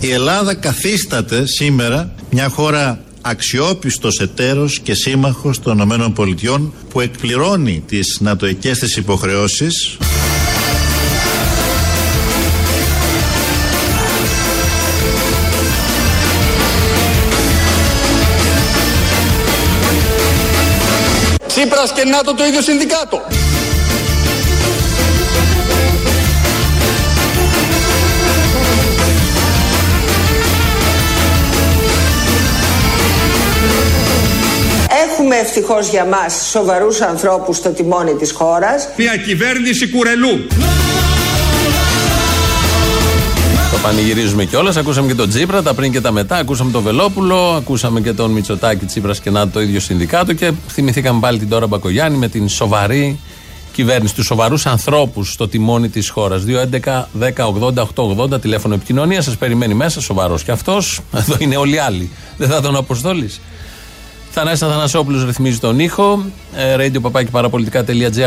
[0.00, 6.60] Η Ελλάδα καθίσταται σήμερα μια χώρα αξιόπιστος εταίρος και σύμμαχος των ΗΠΑ
[6.90, 9.96] που εκπληρώνει τις νατοικές της υποχρεώσεις
[21.46, 23.20] Τσίπρας και ΝΑΤΟ το ίδιο συνδικάτο.
[35.40, 38.88] Έχουμε ευτυχώς για μας σοβαρούς ανθρώπους στο τιμόνι της χώρας.
[38.96, 40.46] Μια κυβέρνηση κουρελού.
[43.72, 44.76] Το πανηγυρίζουμε κιόλας.
[44.76, 46.36] Ακούσαμε και τον Τσίπρα, τα πριν και τα μετά.
[46.36, 50.32] Ακούσαμε τον Βελόπουλο, ακούσαμε και τον Μητσοτάκη Τσίπρας και να το ίδιο συνδικάτο.
[50.32, 53.20] Και θυμηθήκαμε πάλι την τώρα Μπακογιάννη με την σοβαρή
[53.72, 56.42] κυβέρνηση, τους σοβαρούς ανθρώπους στο τιμόνι της χώρας.
[56.44, 59.22] 2.11.10.80.880 τηλέφωνο επικοινωνία.
[59.22, 61.00] Σας περιμένει μέσα, σοβαρός κι αυτός.
[61.16, 62.10] Εδώ είναι όλοι οι άλλοι.
[62.36, 63.40] Δεν θα τον αποστόλεις.
[64.30, 66.24] Θανάσης Αθανασόπουλος ρυθμίζει τον ήχο.
[66.56, 67.00] Ε, radio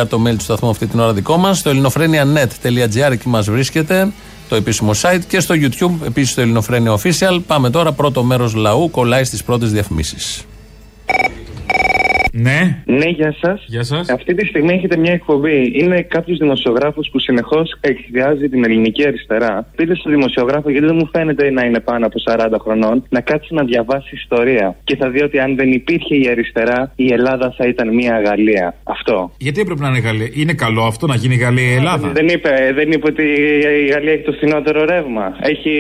[0.07, 1.57] το mail του σταθμού αυτή την ώρα δικό μας.
[1.57, 4.11] Στο ελληνοφρένια.net.gr εκεί μας βρίσκεται
[4.49, 7.39] το επίσημο site και στο YouTube επίσης το Ελληνοφρένια Official.
[7.47, 10.45] Πάμε τώρα πρώτο μέρος λαού κολλάει στις πρώτες διαφημίσεις.
[12.35, 12.83] Ναι.
[12.85, 13.63] Ναι, γεια σας.
[13.67, 14.09] Γεια σας.
[14.09, 15.71] Αυτή τη στιγμή έχετε μια εκπομπή.
[15.75, 19.67] Είναι κάποιος δημοσιογράφος που συνεχώς εκθιάζει την ελληνική αριστερά.
[19.75, 23.53] Πείτε στο δημοσιογράφο, γιατί δεν μου φαίνεται να είναι πάνω από 40 χρονών, να κάτσει
[23.53, 24.75] να διαβάσει ιστορία.
[24.83, 28.75] Και θα δει ότι αν δεν υπήρχε η αριστερά, η Ελλάδα θα ήταν μια Γαλλία.
[28.83, 29.31] Αυτό.
[29.37, 32.71] Γιατί έπρεπε να είναι Γαλλία; Είναι καλό αυτό να γίνει Γαλλία η Ελλάδα; Δεν είπε,
[32.75, 33.23] δεν είπε ότι
[33.83, 35.25] η Γαλλία έχει το φθηνότερο ρεύμα.
[35.39, 35.73] Έχει.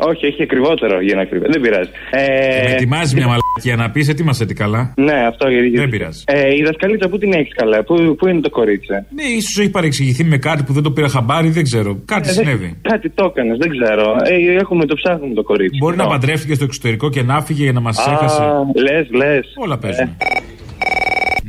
[0.00, 1.46] Όχι, έχει ακριβότερο για να κρύβει.
[1.48, 1.90] Δεν πειράζει.
[2.10, 2.62] Ε...
[2.64, 4.94] Με ετοιμάζει μια μαλακία να πεις, ετοίμασε τι καλά.
[4.96, 5.77] Ναι, αυτό γιατί.
[5.80, 6.22] Δεν πειράζει.
[6.26, 9.70] Ε, η δασκαλίτσα που την έχεις καλά, πού, πού είναι το κορίτσι; Ναι, ίσως έχει
[9.70, 12.02] παρεξηγηθεί με κάτι που δεν το πήρα χαμπάρι, δεν ξέρω.
[12.04, 12.76] Κάτι ε, συνέβη.
[12.82, 14.16] Κάτι το έκανες, δεν ξέρω.
[14.24, 15.78] Ε, έχουμε το ψάχνουμε το κορίτσι.
[15.78, 18.42] Μπορεί να παντρεύτηκε στο εξωτερικό και να φύγε για να μας έχασε.
[18.74, 19.46] Λες, λες.
[19.56, 20.16] Όλα παίζουν.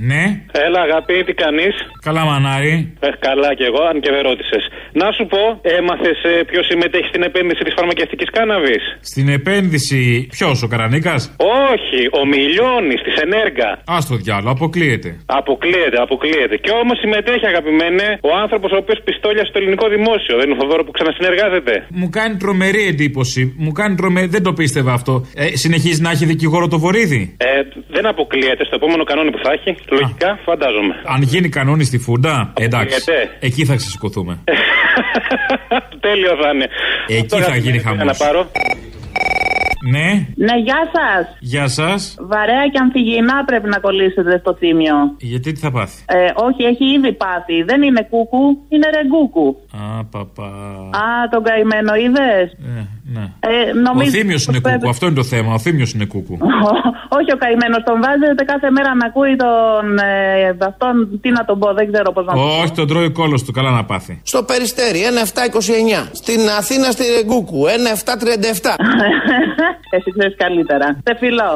[0.02, 0.06] Ε.
[0.12, 0.24] Ναι.
[0.66, 1.76] Έλα, αγάπη, τι κάνεις;
[2.08, 2.74] Καλά, μανάρι.
[3.00, 4.64] Ε, καλά κι εγώ, αν και δεν ρώτησες.
[5.02, 5.42] Να σου πω,
[5.78, 11.22] έμαθες ε, ποιος συμμετέχει στην επένδυση της φαρμακευτικής κάναβης; Στην επένδυση, ποιος, ο Καρανίκας;
[11.72, 13.70] Όχι, ο Μιλιώνης της Ενέργα.
[13.96, 15.10] Α το διάλογο, αποκλείεται.
[15.26, 16.56] Αποκλείεται, αποκλείεται.
[16.64, 20.34] Και όμως συμμετέχει, αγαπημένε, ο άνθρωπος ο οποίος πιστόλια στο ελληνικό δημόσιο.
[20.40, 21.74] Δεν είναι ο Θοδόρο που ξανασυνεργάζεται.
[22.02, 23.42] Μου κάνει τρομερή εντύπωση.
[23.64, 24.28] Μου κάνει τρομερή.
[24.36, 25.14] Δεν το πίστευα αυτό.
[25.36, 27.22] Ε, συνεχίζει να έχει δικηγόρο το βορίδι.
[27.38, 27.48] Ε,
[27.96, 29.72] δεν αποκλείεται στο επόμενο κανόνι που θα έχει.
[29.92, 30.96] Λογικά, φαντάζομαι.
[31.06, 33.04] Αν γίνει κανόνι στη φούντα, εντάξει.
[33.40, 34.40] Εκεί θα ξεσηκωθούμε.
[36.06, 36.68] Τέλειο θα είναι.
[37.08, 38.18] Εκεί θα γίνει χαμός.
[39.82, 40.06] Να πάρω.
[40.06, 40.10] Ναι.
[40.46, 41.38] Ναι, γεια σας.
[41.40, 42.16] Γεια σας.
[42.20, 44.96] Βαρέα και αμφιγεινά πρέπει να κολλήσετε στο θύμιο.
[45.18, 47.64] Γιατί τι θα πάθει; Ε, όχι, έχει ήδη πάθει.
[47.64, 49.48] Δεν είναι κούκου, είναι ρεγκούκου.
[49.82, 50.50] Α, παπά.
[51.04, 52.46] Α, τον καημένο είδες;
[52.78, 52.82] Ε,
[53.14, 53.26] ναι.
[53.40, 54.78] Ε, νομίζω ο θύμιο είναι πρέπει...
[54.78, 55.54] κούκου, αυτό είναι το θέμα.
[55.54, 56.38] Ο θύμιο είναι κούκου.
[57.18, 59.98] όχι, ο καημένος τον βάζετε κάθε μέρα να ακούει τον.
[59.98, 62.62] Ε, αυτόν, τι να τον πω, δεν ξέρω πώς να τον πω.
[62.62, 64.22] Όχι, τον τρώει κόλος του, καλά να πάθει.
[64.24, 66.10] Στο περιστέρι, 1,729.
[66.12, 68.70] Στην Αθήνα στη Ρεγκούκου, 1,737.
[69.96, 70.88] Εσύ ξέρεις καλύτερα.
[71.06, 71.52] Σε φιλό.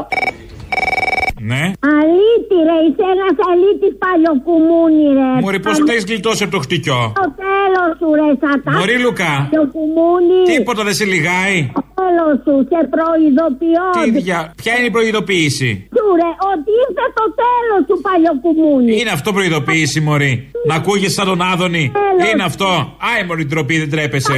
[1.52, 1.64] Ναι.
[1.98, 5.32] Αλήτη, ρε, είσαι ένας αλήτης παλιοκουμούνι, ρε.
[5.44, 8.72] Μωρή, πώς τα έχει γλιτώσει από το χτυκιό; Το τέλος σου, ρε, σατά.
[8.78, 9.34] Μωρή Λουκά.
[9.42, 10.40] Παλιοκουμούνι.
[10.52, 11.58] Τίποτα δεν σε λιγάει.
[11.78, 13.86] Το τέλος σου, σε προειδοποιώ.
[13.96, 14.40] Τι δια...
[14.62, 18.92] Ποια είναι η προειδοποίηση; Σου, ρε, ότι ήρθε το τέλος του παλιοκουμούνι.
[19.00, 20.34] Είναι αυτό προειδοποίηση, Μωρή.
[20.68, 21.92] Να ακούγεσαι σαν τον Άδωνη;
[22.32, 22.70] Είναι αυτό;
[23.10, 24.38] Άι, Μωρή, ντροπή, δεν τρέπεσαι.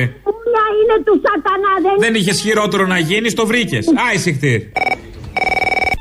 [0.85, 3.85] Ποια είναι του σατανά, δεν Δεν είχες χειρότερο να γίνεις, το βρήκες.
[4.09, 4.61] Άι, συχτήρ.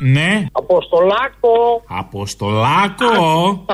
[0.00, 0.46] Ναι.
[0.52, 1.84] Αποστολάκο.
[1.88, 3.64] Αποστολάκο.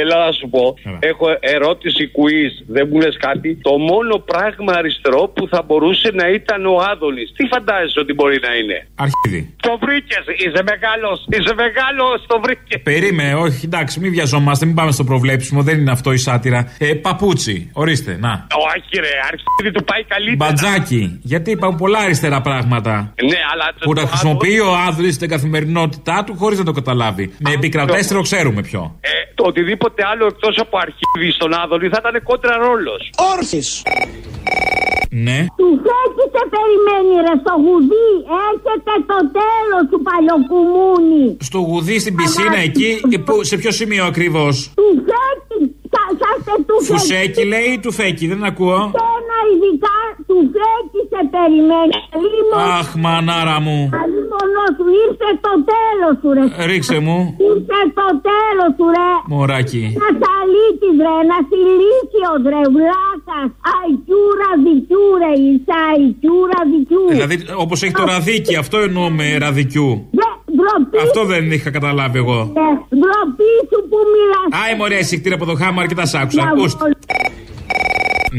[0.00, 0.64] Έλα να σου πω.
[1.10, 2.52] Έχω ερώτηση quiz.
[2.66, 3.48] Δεν μου λες κάτι.
[3.68, 7.28] Το μόνο πράγμα αριστερό που θα μπορούσε να ήταν ο Άδωνης.
[7.36, 9.40] Τι φαντάζεσαι ότι μπορεί να είναι; Αρχίδι.
[9.66, 10.24] Το βρήκες.
[10.42, 11.18] Είσαι μεγάλος.
[11.36, 12.16] Είσαι μεγάλος.
[12.26, 12.80] Το βρήκες.
[12.82, 16.60] Περίμε, όχι, εντάξει, μην βιαζόμαστε, μην πάμε στο προβλέψιμο, δεν είναι αυτό η σάτυρα.
[16.78, 18.46] Ε, παπούτσι, ορίστε, να.
[18.72, 19.14] Όχι, ρε.
[19.30, 20.50] Αρχίδι του πάει καλύτερα.
[20.50, 23.14] Μπατζάκι, γιατί υπάρχουν πολλά αριστερά πράγματα.
[23.30, 23.66] Ναι, αλλά.
[23.80, 27.32] Που τα χρησιμοποιεί ο Άδωνης στην καθημερινότητά του χωρίς να το καταλάβει.
[27.38, 28.98] Με επικρατέστερο ξέρουμε ποιο.
[29.00, 33.10] Ε, το οτιδήποτε άλλο εκτός από αρχίδι στον Άδωνη θα ήταν κόντρα ρόλος.
[33.32, 33.62] Όρθι.
[35.10, 35.46] Ναι.
[35.56, 35.78] Τους
[36.34, 38.08] σε περιμένει, ρε, στο γουδί.
[38.48, 41.36] Έρχεται το τέλος του παλιοκουμούνι.
[41.40, 45.78] Στο γουδί στην πισίνα εκεί, ε, που, σε ποιο σημείο ακριβώς; Τους φέκι.
[46.46, 48.80] Σα του Φουσέκι λέει ή του φέκι, δεν ακούω.
[49.16, 49.98] Ένα ειδικά
[50.28, 51.94] του φέκι σε περιμένει.
[52.30, 52.58] Λίμον.
[52.78, 53.78] Αχ, μανάρα μου.
[54.32, 56.44] Μόνο σου ήρθε το τέλος σου, ρε.
[56.70, 57.18] Ρίξε μου.
[57.50, 59.10] Ήρθε το τέλος σου, ρε.
[59.32, 59.82] Μωράκι.
[60.02, 67.04] Να σαλίτης ρε, να ηλίκιος ρε, βλάκας, αϊκιούρα δικιού ρε, είσαι αϊκιούρα δικιού.
[67.14, 69.90] Δηλαδή, όπως έχει το ραδίκι, αυτό εννοούμε ραδικιού.
[70.58, 72.38] Δε, ντροπή, Αυτό δεν είχα καταλάβει εγώ.
[72.56, 72.68] ρε,
[73.00, 74.62] ντροπή σου που μιλάς.
[74.64, 76.42] Άι, μωρέ, εσύ κτήρα από το χάμο, αρκετά σ' άκουσα.
[76.52, 76.84] Ακούστε.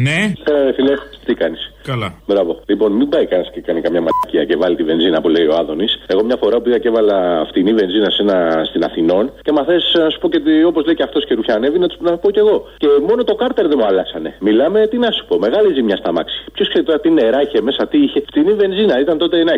[0.06, 0.20] Ναι.
[0.44, 0.94] Ε, φίλε,
[1.26, 1.60] τι κάνεις;
[1.92, 2.10] Καλά.
[2.28, 2.52] Μπράβο.
[2.72, 5.56] Λοιπόν, μην πάει κανένα και κάνει καμιά μαλακία και βάλει τη βενζίνα που λέει ο
[5.62, 5.92] Άδωνης.
[6.14, 7.18] Εγώ μια φορά πήγα και έβαλα
[7.50, 8.38] φτηνή βενζίνα σε ένα,
[8.70, 10.40] στην Αθηνών και μα θες να σου πω και
[10.72, 12.58] όπως λέει και αυτός και ρουφιανεύει, να τους να πω κι εγώ.
[12.78, 14.30] Και μόνο το κάρτερ δεν μου αλλάξανε.
[14.40, 16.38] Μιλάμε, τι να σου πω, μεγάλη ζημιά στα μάξι.
[16.54, 18.20] Ποιος ξέρει τώρα τι νερά είχε μέσα, τι είχε.
[18.30, 19.56] Φτηνή βενζίνα ήταν τότε ένα 60.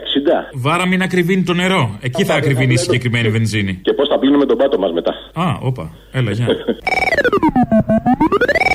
[0.65, 1.97] Βάρα μην ακριβίνει το νερό.
[2.01, 3.79] Εκεί θα ακριβίνει η συγκεκριμένη βενζίνη.
[3.81, 5.11] Και πώς θα πλύνουμε τον πάτο μας μετά.
[5.33, 5.91] Α, όπα.
[6.11, 6.47] Έλα, γεια.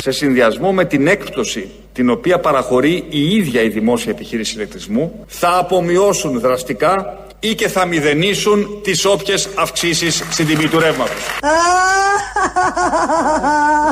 [0.00, 5.58] σε συνδυασμό με την έκπτωση την οποία παραχωρεί η ίδια η δημόσια επιχείρηση ηλεκτρισμού θα
[5.58, 11.16] απομειώσουν δραστικά ή και θα μηδενίσουν τις όποιες αυξήσεις στην τιμή του ρεύματος.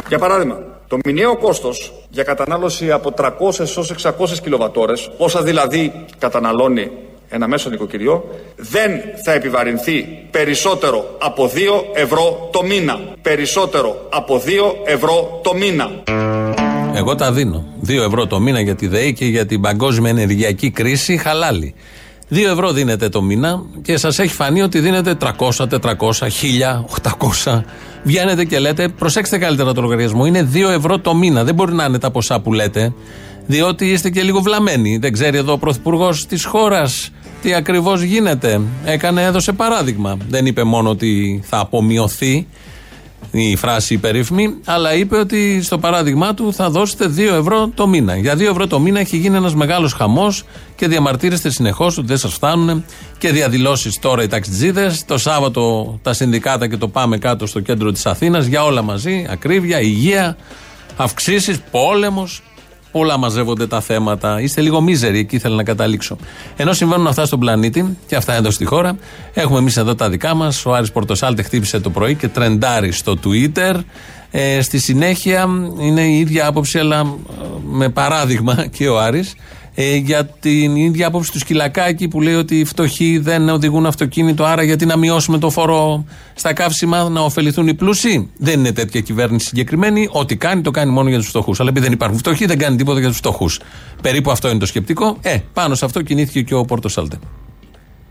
[0.09, 4.11] Για παράδειγμα, το μηνιαίο κόστος για κατανάλωση από 300 έως 600
[4.43, 6.91] κιλοβατόρες, όσα δηλαδή καταναλώνει
[7.29, 8.25] ένα μέσο νοικοκυριό,
[8.57, 8.91] δεν
[9.25, 11.59] θα επιβαρυνθεί περισσότερο από 2
[11.95, 12.99] ευρώ το μήνα.
[13.23, 15.91] Περισσότερο από 2 ευρώ το μήνα.
[16.95, 17.65] Εγώ τα δίνω.
[17.87, 21.75] 2 ευρώ το μήνα για τη ΔΕΗ και για την παγκόσμια ενεργειακή κρίση, χαλάλι.
[22.31, 26.85] 2 ευρώ δίνετε το μήνα και σας έχει φανεί ότι δίνετε 300, 400, 1000,
[27.45, 27.65] 800.
[28.03, 31.45] Βγαίνετε και λέτε, προσέξτε καλύτερα το λογαριασμό, είναι 2 ευρώ το μήνα.
[31.45, 32.93] Δεν μπορεί να είναι τα ποσά που λέτε,
[33.49, 34.99] διότι είστε και λίγο βλαμμένοι.
[34.99, 37.11] Δεν ξέρει εδώ ο πρωθυπουργός της χώρας
[37.43, 38.61] τι ακριβώς γίνεται.
[38.85, 40.17] Έκανε, έδωσε παράδειγμα.
[40.29, 42.47] Δεν είπε μόνο ότι θα απομειωθεί
[43.31, 47.87] η φράση η περίφημη, αλλά είπε ότι στο παράδειγμά του θα δώσετε 2 ευρώ το
[47.87, 48.17] μήνα.
[48.17, 50.45] Για 2 ευρώ το μήνα έχει γίνει ένας μεγάλος χαμός
[50.77, 52.85] και διαμαρτύρεστε συνεχώς ότι δεν σας φτάνουν
[53.19, 55.05] και διαδηλώσεις τώρα οι ταξιτζίδες.
[55.05, 59.27] Το Σάββατο τα συνδικάτα και το πάμε κάτω στο κέντρο της Αθήνας για όλα μαζί.
[59.31, 60.37] Ακρίβεια, υγεία,
[60.97, 62.43] αυξήσεις, πόλεμος.
[62.93, 64.41] Όλα μαζεύονται τα θέματα.
[64.41, 66.17] Είστε λίγο μίζεροι, εκεί ήθελα να καταλήξω.
[66.57, 68.97] Ενώ συμβαίνουν αυτά στον πλανήτη και αυτά εδώ στη χώρα,
[69.35, 70.67] έχουμε εμείς εδώ τα δικά μας.
[70.67, 73.75] Ο Άρης Πορτοσάλτε χτύπησε το πρωί και τρεντάρει στο Twitter.
[74.31, 75.49] Ε, στη συνέχεια
[75.79, 79.35] είναι η ίδια άποψη, αλλά ε, με παράδειγμα και ο Άρης
[79.81, 84.45] ε, για την ίδια άποψη του Σκυλακάκη που λέει ότι οι φτωχοί δεν οδηγούν αυτοκίνητο,
[84.45, 89.01] άρα γιατί να μειώσουμε το φόρο στα καύσιμα να ωφεληθούν οι πλούσιοι; Δεν είναι τέτοια
[89.01, 90.09] κυβέρνηση συγκεκριμένη.
[90.11, 91.61] Ό,τι κάνει το κάνει μόνο για τους φτωχούς.
[91.61, 93.61] Αλλά επειδή δεν υπάρχουν φτωχοί, δεν κάνει τίποτα για τους φτωχούς.
[94.03, 95.17] Περίπου αυτό είναι το σκεπτικό.
[95.21, 97.19] Ε, πάνω σε αυτό κινήθηκε και ο Πόρτος Σάλτε.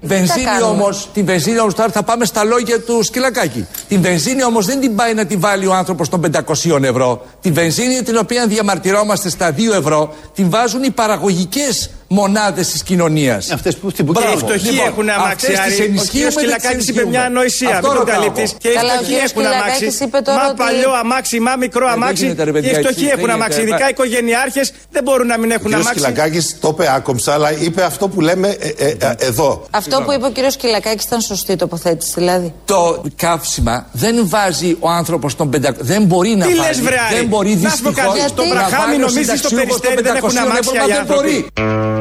[0.02, 3.68] Βενζίνη όμως, την βενζίνη όμως τώρα θα πάμε στα λόγια του σκυλακάκι.
[3.88, 7.26] Την βενζίνη όμως δεν την πάει να τη βάλει ο άνθρωπος των 500 ευρώ.
[7.42, 13.52] Την βενζίνη την οποία διαμαρτυρόμαστε στα 2 ευρώ την βάζουν οι παραγωγικές μονάδες της κοινωνίας.
[13.52, 15.52] Αυτές που στην Και οι φτωχοί έχουν αμάξει.
[15.98, 16.40] Ο κ.
[16.40, 17.80] Κυλακάκης είπε μια ανοησία.
[17.84, 18.50] Μην τον καλύπτει.
[18.58, 20.10] Και οι φτωχοί έχουν αμάξει.
[20.26, 22.36] Μα παλιό αμάξι, μα μικρό αμάξι.
[22.36, 23.62] Και οι φτωχοί έχουν αμάξει.
[23.62, 25.90] Ειδικά οι οικογενειάρχες δεν μπορούν να μην έχουν αμάξει.
[25.90, 25.96] Ο κ.
[25.96, 29.66] Κυλακάκης το είπε άκομψα, αλλά είπε αυτό που λέμε ε, εδώ.
[29.72, 30.56] Αυτό που είπε ο κ.
[30.58, 32.54] Κυλακάκης ήταν σωστή τοποθέτηση, δηλαδή.
[32.66, 35.60] Το καύσιμα δεν βάζει ο άνθρωπος τον 500.
[35.80, 36.68] Δεν μπορεί να Τι βάλει.
[36.68, 39.08] λες, βρε, Άρη; δεν μπορεί Να σου πω δυστυχώς κάτι, στο να Βραχάμι βάλει ο
[39.08, 41.97] νομίζεις στο συνταξιούχος των Περιστέρι δεν έχουν 500 αμάξια ευρώ, οι δεν άνθρωποι.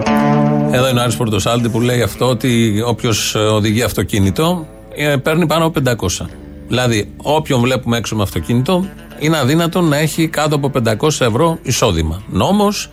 [0.77, 0.89] Μπορεί.
[0.89, 5.65] Εδώ είναι ο Άρης Πορτοσάλτη που λέει αυτό ότι όποιος οδηγεί αυτοκίνητο ε, παίρνει πάνω
[5.65, 5.81] από
[6.21, 6.27] 500.
[6.69, 8.85] Δηλαδή, όποιον βλέπουμε έξω με αυτοκίνητο
[9.19, 12.23] είναι αδύνατο να έχει κάτω από 500 ευρώ εισόδημα.
[12.31, 12.89] Νόμος,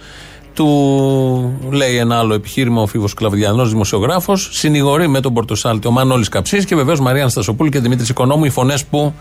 [0.54, 6.30] του λέει ένα άλλο επιχείρημα ο Φίβος Κλαβδιανός, δημοσιογράφος, συνηγορεί με τον Πορτοσάλτη ο Μανώλης
[6.30, 9.13] Καψής και βεβαίως Μαρία Αναστασοπούλη και Δημήτρης Οικονόμου, οι φωνές που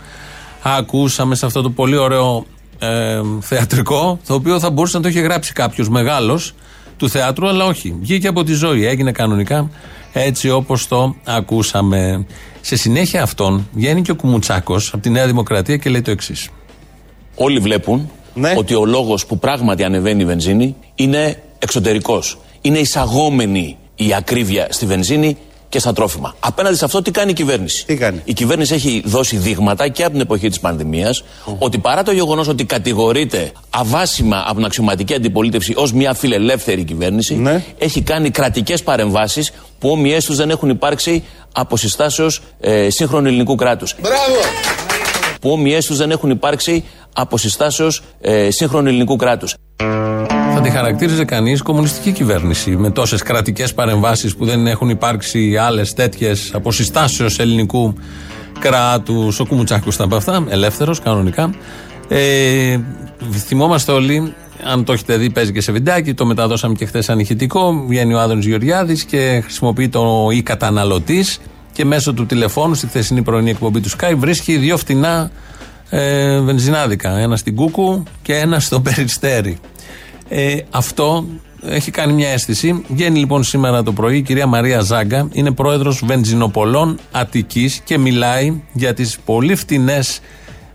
[0.61, 2.45] ακούσαμε σε αυτό το πολύ ωραίο
[2.79, 6.53] ε, θεατρικό, το οποίο θα μπορούσε να το είχε γράψει κάποιος μεγάλος
[6.97, 7.95] του θεάτρου, αλλά όχι.
[8.01, 9.69] Βγήκε από τη ζωή, έγινε κανονικά
[10.13, 12.25] έτσι όπως το ακούσαμε.
[12.61, 16.49] Σε συνέχεια αυτών βγαίνει και ο Κουμουτσάκος από τη Νέα Δημοκρατία και λέει το εξής.
[17.35, 18.09] Όλοι βλέπουν
[18.57, 22.37] ότι ο λόγος που πράγματι ανεβαίνει η βενζίνη είναι εξωτερικός.
[22.61, 25.37] Είναι εισαγόμενη η ακρίβεια στη βενζίνη
[25.73, 26.35] και στα τρόφιμα.
[26.39, 30.03] Απέναντι σε αυτό, τι κάνει η κυβέρνηση; Τι κάνει; Η κυβέρνηση έχει δώσει δείγματα και
[30.03, 31.23] από την εποχή της πανδημίας
[31.57, 37.63] ότι παρά το γεγονός ότι κατηγορείται αβάσιμα από την αξιωματική αντιπολίτευση ως μια φιλελεύθερη κυβέρνηση,
[37.77, 43.55] έχει κάνει κρατικές παρεμβάσεις που όμοιέ τους δεν έχουν υπάρξει από συστάσεως ε, σύγχρονου ελληνικού
[43.55, 43.95] κράτους.
[44.01, 44.39] Μπράβο!
[45.41, 46.83] Που όμοιέ τους δεν έχουν υπάρξει
[47.13, 49.55] από συστάσεως ε, σύγχρονου ελληνικού κράτους.
[50.55, 55.93] Θα τη χαρακτήριζε κανείς κομμουνιστική κυβέρνηση με τόσες κρατικές παρεμβάσεις που δεν έχουν υπάρξει άλλες
[55.93, 57.93] τέτοιες αποσυστάσεω ελληνικού
[58.59, 59.39] κράτους.
[59.39, 61.53] Ο Κουμουτσάκος ήταν από αυτά, ελεύθερος κανονικά.
[62.07, 62.79] Ε,
[63.31, 67.85] θυμόμαστε όλοι, αν το έχετε δει, παίζει και σε βιντεάκι, το μεταδώσαμε και χθες ανηχητικό.
[67.87, 71.39] Βγαίνει ο Άδωνης Γεωργιάδης και χρησιμοποιεί το ή καταναλωτής
[71.71, 75.31] και μέσω του τηλεφώνου στη χθεσινή πρωινή εκπομπή του Sky βρίσκει δύο φτηνά
[75.89, 77.17] ε, βενζινάδικα.
[77.17, 79.59] Ένα στην Κούκου και ένα στο Περιστέρι.
[80.35, 81.25] Ε, αυτό
[81.65, 82.83] έχει κάνει μια αίσθηση.
[82.87, 88.61] Βγαίνει λοιπόν σήμερα το πρωί η κυρία Μαρία Ζάγκα, είναι πρόεδρος Βενζινοπολών Αττικής και μιλάει
[88.73, 90.19] για τις πολύ φτηνές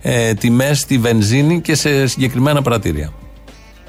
[0.03, 3.13] ε, τιμές στη βενζίνη και σε συγκεκριμένα πρατήρια.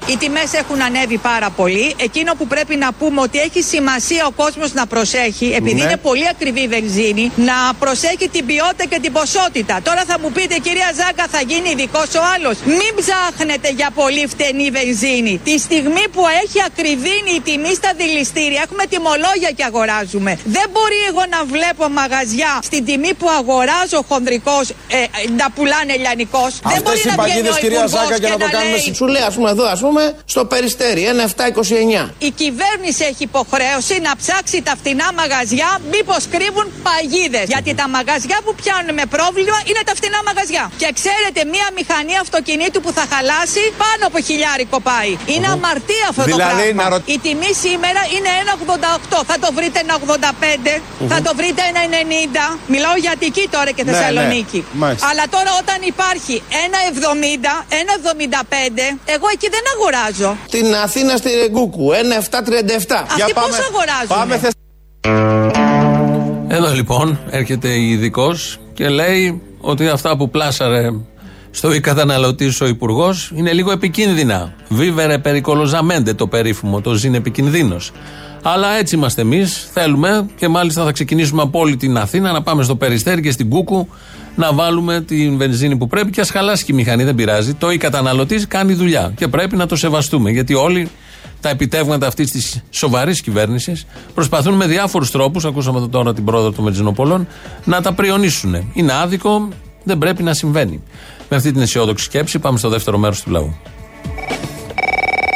[0.06, 1.94] Οι τιμές έχουν ανέβει πάρα πολύ.
[1.96, 5.82] Εκείνο που πρέπει να πούμε ότι έχει σημασία ο κόσμος να προσέχει, επειδή Ναι.
[5.82, 9.80] είναι πολύ ακριβή η βενζίνη, να προσέχει την ποιότητα και την ποσότητα.
[9.82, 12.56] Τώρα θα μου πείτε, κυρία Ζάκα, θα γίνει ειδικός ο άλλος.
[12.64, 15.40] Μην ψάχνετε για πολύ φτηνή βενζίνη.
[15.44, 20.32] Τη στιγμή που έχει ακριβήνει η τιμή στα δηληστήρια, έχουμε τιμολόγια και αγοράζουμε.
[20.56, 25.06] Δεν μπορεί εγώ να βλέπω μαγαζιά στην τιμή που αγοράζω χονδρικός ε, ε,
[25.40, 26.52] να πουλάνε λιανικός.
[26.62, 28.48] Δεν Αυτές μπορεί οι να βγαίνει παγίδες, ο κυρία υπουργός Ζάκα, για και να το
[28.56, 29.89] κάνουμε λέει, Σου λέει, ας πούμε, εδώ, ας πούμε,
[30.24, 32.10] στο περιστέρι, ένα 729.
[32.18, 37.46] η κυβέρνηση έχει υποχρέωση να ψάξει τα φτηνά μαγαζιά μήπως κρύβουν παγίδες.
[37.52, 40.64] Γιατί τα μαγαζιά που πιάνουν με πρόβλημα είναι τα φτηνά μαγαζιά.
[40.82, 45.12] Και ξέρετε, μία μηχανή αυτοκινήτου που θα χαλάσει πάνω από χιλιάρικο πάει.
[45.32, 46.82] Είναι αμαρτία αυτό Δηλαδή, το πράγμα.
[46.82, 49.18] να ρω- Η τιμή σήμερα είναι 1,88.
[49.30, 50.72] Θα το βρείτε 1,85.
[51.12, 52.44] Θα το βρείτε 1,90.
[52.74, 53.96] Μιλάω για Αττική τώρα και Ναι, ναι.
[53.96, 54.58] Θεσσαλονίκη.
[54.82, 55.06] Μάλιστα.
[55.10, 59.79] Αλλά τώρα όταν υπάρχει 1,70, 1,75, εγώ εκεί δεν αγοράζω.
[60.50, 62.24] Την Αθήνα στη Ρεγκούκου, ένα 737.
[62.90, 64.08] Αυτοί πώς αγοράζουν.
[64.08, 64.48] Πάμε θε...
[66.48, 70.88] Εδώ λοιπόν έρχεται η ειδικός και λέει ότι αυτά που πλάσαρε
[71.50, 74.54] στο ή καταναλωτής ο Υπουργός είναι λίγο επικίνδυνα.
[74.68, 77.92] Βίβερε περικολοζαμέντε το περίφημο, το ζήν επικινδύνος.
[78.42, 79.68] Αλλά έτσι είμαστε εμείς.
[79.72, 83.48] Θέλουμε και μάλιστα θα ξεκινήσουμε από όλη την Αθήνα να πάμε στο Περιστέρι και στην
[83.48, 83.88] Κούκου
[84.36, 87.54] να βάλουμε την βενζίνη που πρέπει και ας χαλάσει και η μηχανή, δεν πειράζει.
[87.54, 90.30] Το ή καταναλωτής κάνει δουλειά και πρέπει να το σεβαστούμε.
[90.30, 90.88] Γιατί όλοι
[91.40, 96.52] τα επιτεύγματα αυτής της σοβαρής κυβέρνησης προσπαθούν με διάφορους τρόπους, ακούσαμε εδώ τώρα την πρόοδο
[96.52, 97.26] των Μετζινοπολών,
[97.64, 98.70] να τα πριονίσουν.
[98.74, 99.48] Είναι άδικο,
[99.84, 100.82] δεν πρέπει να συμβαίνει.
[101.28, 103.56] Με αυτή την αισιόδοξη σκέψη πάμε στο δεύτερο μέρος του λαού.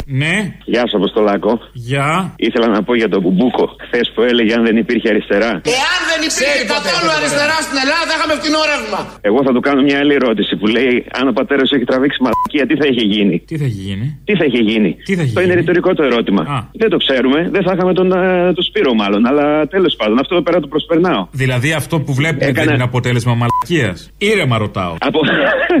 [0.07, 0.55] Ναι.
[0.65, 1.59] Γεια σας, Αποστολάκο.
[1.73, 2.33] Γεια.
[2.35, 3.75] Ήθελα να πω για τον Μπουμπούκο.
[3.87, 5.47] Χθες που έλεγε αν δεν υπήρχε αριστερά.
[5.47, 5.94] Εάν δεν
[6.29, 8.99] υπήρχε καθόλου αριστερά στην Ελλάδα, θα είχαμε φτηνό ρεύμα.
[9.29, 12.19] Εγώ θα του κάνω μια άλλη ερώτηση που λέει αν ο πατέρας σου έχει τραβήξει
[12.25, 15.23] μαλακία, τι θα είχε γίνει; Τι θα έχει γίνει; Τι θα είχε γίνει; Τι θα
[15.23, 16.41] είχε το είναι γίνει; ρητορικό το ερώτημα.
[16.81, 17.39] Δεν το ξέρουμε.
[17.55, 19.21] Δεν θα είχαμε τον, ε, τον Σπύρο μάλλον.
[19.29, 21.21] Αλλά τέλος πάντων αυτό εδώ πέρα το προσπερνάω.
[21.41, 23.97] Δηλαδή αυτό που βλέπουμε Έκανε- δεν είναι αποτέλεσμα μαλακίας.
[24.31, 24.93] Ήρεμα ρωτάω.
[25.09, 25.19] Από...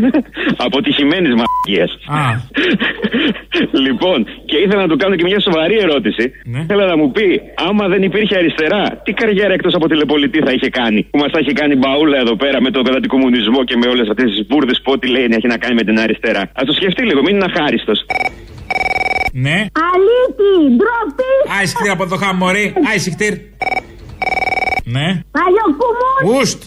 [0.67, 1.91] Αποτυχημένης μαλακίας.
[2.21, 2.23] Α.
[3.85, 4.17] λοιπόν,
[4.49, 6.25] και ήθελα να του κάνω και μια σοβαρή ερώτηση.
[6.45, 6.61] Ναι.
[6.69, 7.27] Θέλω να μου πει,
[7.67, 10.99] άμα δεν υπήρχε αριστερά, τι καριέρα εκτός από τηλεπολιτή θα είχε κάνει.
[11.11, 14.27] Που μας θα είχε κάνει μπαούλα εδώ πέρα με τον κατατικομμουνισμό και με όλες αυτές
[14.31, 16.41] τις μπουρδες που ό,τι λέει να έχει να κάνει με την αριστερά.
[16.41, 18.05] Α το σκεφτεί λίγο, μην είναι αχάριστος.
[19.45, 19.57] Ναι.
[19.91, 21.33] Αλήτη, ντροπή.
[21.59, 22.73] Άισιχτήρ από το χαμορί.
[22.91, 23.33] Άισιχτήρ.
[24.83, 25.07] Ναι.
[25.37, 26.39] Παλιοκουμούνι.
[26.39, 26.63] Ουστ.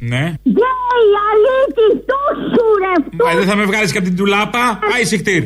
[0.00, 0.24] Ναι.
[0.48, 3.24] Γκέι, αλήτη, τούσου ρε.
[3.24, 4.78] Μα δεν θα με βγάλεις και από την τουλάπα.
[4.96, 5.42] Άισιχτήρ.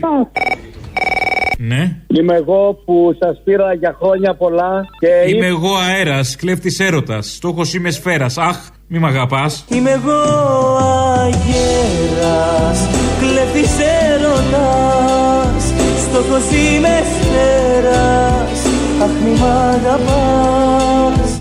[1.58, 1.96] Ναι.
[2.06, 5.30] Είμαι εγώ που σας πήρα για χρόνια πολλά και.
[5.30, 7.34] Είμαι εγώ αέρας, κλέφτης έρωτας.
[7.34, 8.38] Στόχος είμαι σφαίρας.
[8.38, 9.64] Αχ, μη μ' αγαπάς.
[9.68, 10.20] Είμαι εγώ
[10.78, 12.36] αέρα,
[13.20, 13.76] κλέφτης
[14.08, 15.72] έρωτας.
[15.98, 18.66] Στόχος είμαι σφαίρας.
[19.02, 20.75] Αχ, μη μ' αγαπάς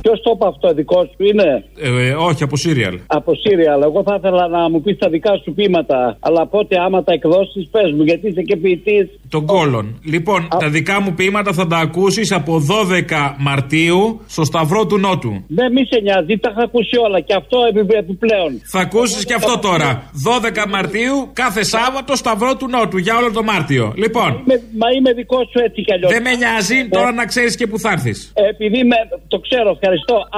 [0.05, 2.99] Ποιος το είπε αυτό, δικό σου είναι; Ε, όχι, από Σύριαλ.
[3.07, 3.81] Από Σύριαλ.
[3.81, 6.17] Εγώ θα ήθελα να μου πεις τα δικά σου ποίηματα.
[6.19, 9.05] Αλλά πότε άμα τα εκδώσει, πες μου, γιατί είσαι και ποιητής.
[9.29, 9.99] Τον κόλον.
[10.13, 15.43] Λοιπόν, τα δικά μου ποίηματα θα τα ακούσεις από 12 Μαρτίου στο Σταυρό του Νότου.
[15.47, 17.57] Δεν μη σε νοιάζει, τα είχα ακούσει όλα και αυτό
[17.97, 18.51] επιπλέον.
[18.71, 19.89] Θα ακούσεις και αυτό τώρα.
[20.65, 23.93] 12 Μαρτίου, κάθε Σάββατο Σταυρό του Νότου για όλο το Μάρτιο.
[23.95, 24.29] Λοιπόν.
[24.31, 26.11] Μα είμαι, μα είμαι δικό σου έτσι κι αλλιώς.
[26.11, 28.31] Δεν με νοιάζει, τώρα να ξέρεις και που θα έρθεις.
[28.53, 28.95] Επειδή με,
[29.27, 29.93] το ξέρω, ευχαριστώ.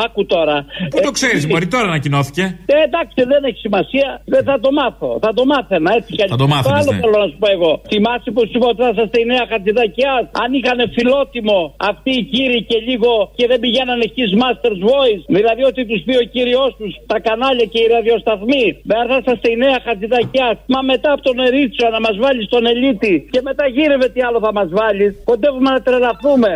[0.05, 0.57] Άκου τώρα.
[0.91, 2.43] Πού το ξέρεις, Μπορεί τώρα ανακοινώθηκε;
[2.75, 4.07] Ε, εντάξει, δεν έχει σημασία.
[4.33, 5.09] Δεν θα το μάθω.
[5.25, 6.69] Θα το μάθαινα έτσι κι Θα το μάθω.
[6.79, 6.99] άλλο ναι.
[7.01, 7.71] θέλω να σου πω εγώ.
[7.91, 10.13] Θυμάσαι που σου είπα ότι θα είσαστε η νέα Χατζηδακιά.
[10.43, 11.59] Αν είχαν φιλότιμο
[11.91, 15.23] αυτοί οι κύριοι και λίγο και δεν πηγαίνανε His Master's Voice.
[15.37, 18.65] Δηλαδή ότι τους πει ο κύριο τους τα κανάλια και οι ραδιοσταθμοί.
[18.91, 20.47] Δεν θα είσαστε η νέα Χατζηδακιά.
[20.73, 23.15] Μα μετά από τον Ερίτσο να μας βάλεις τον Ελίτη.
[23.33, 25.11] Και μετά γύρευε τι άλλο θα μας βάλεις.
[25.31, 26.51] Κοντεύουμε να τρελαθούμε.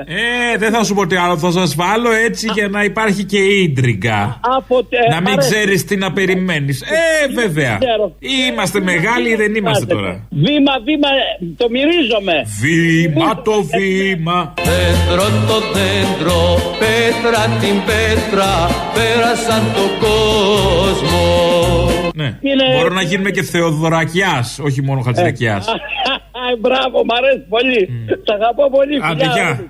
[0.53, 1.35] Ε, δεν θα σου πω τι άλλο.
[1.45, 4.39] Θα σας βάλω έτσι για να υπάρχει και ίντριγκα.
[4.57, 6.81] Από, να μην ξέρεις τι να περιμένεις.
[6.81, 7.77] Ε, βέβαια.
[8.47, 10.27] Είμαστε μεγάλοι ή δεν είμαστε τώρα.
[10.29, 11.09] Βήμα, βήμα,
[11.57, 12.35] το μυρίζομαι.
[12.61, 14.53] Βήμα το βήμα.
[14.67, 16.41] Δέντρο το δέντρο,
[16.79, 18.51] πέτρα την πέτρα,
[18.95, 21.25] πέρασαν τον κόσμο.
[22.15, 22.37] Ναι.
[22.77, 25.67] Μπορώ να γίνουμε και Θεοδωρακιάς, όχι μόνο Χατζηδακιάς.
[25.67, 25.71] Ε,
[26.61, 27.89] Μπράβο, μ' αρέσει πολύ.
[28.25, 29.33] Σ' αγαπώ πολύ, Άντε, φιλιά.
[29.33, 29.69] γεια.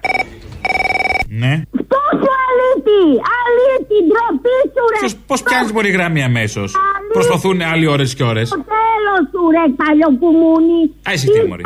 [1.40, 1.62] Ναι.
[1.72, 3.02] Τόσο αλήτη,
[3.40, 5.22] αλήτη, ντροπή σου ρε.
[5.28, 6.76] Πώς πιάνεις μωρή γραμμή αμέσως;
[7.14, 8.50] Προσπαθούν άλλοι ώρες και ώρες.
[8.50, 10.82] Το τέλος σου ρε παλιοκουμούνι.
[11.08, 11.64] Α, εσύ τι μωρή.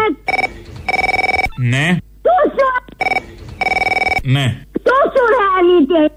[1.62, 2.68] Ναι, Τόσο,
[4.24, 4.62] ναι.
[4.84, 6.14] τόσο ρε αλήτη.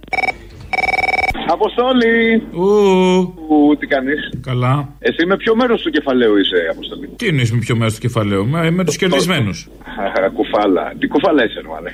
[1.49, 2.43] Αποστόλη!
[2.53, 3.38] Ου.
[3.51, 4.21] Ου, τι κάνεις.
[4.51, 4.75] Καλά.
[4.99, 7.07] Εσύ με ποιο μέρος του κεφαλαίου είσαι, Αποστόλη.
[7.21, 9.59] Τι εννοείς με ποιο μέρος του κεφαλαίου, με, με τους κερδισμένους.
[10.39, 10.85] κουφάλα.
[10.99, 11.93] Τι κουφάλα είσαι, μάλλον.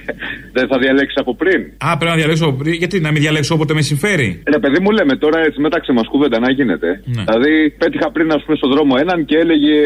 [0.57, 2.45] Δεν θα διαλέξεις από πριν; Α, πρέπει να διαλέξω.
[2.49, 2.73] από πριν.
[2.83, 6.07] Γιατί να μην διαλέξω όποτε με συμφέρει; Ρε παιδί μου λέμε τώρα έτσι μέταξε μας
[6.13, 6.89] κούβεντα να γίνεται.
[7.05, 7.23] Ναι.
[7.29, 9.77] Δηλαδή πέτυχα πριν ας πούμε στον δρόμο έναν και έλεγε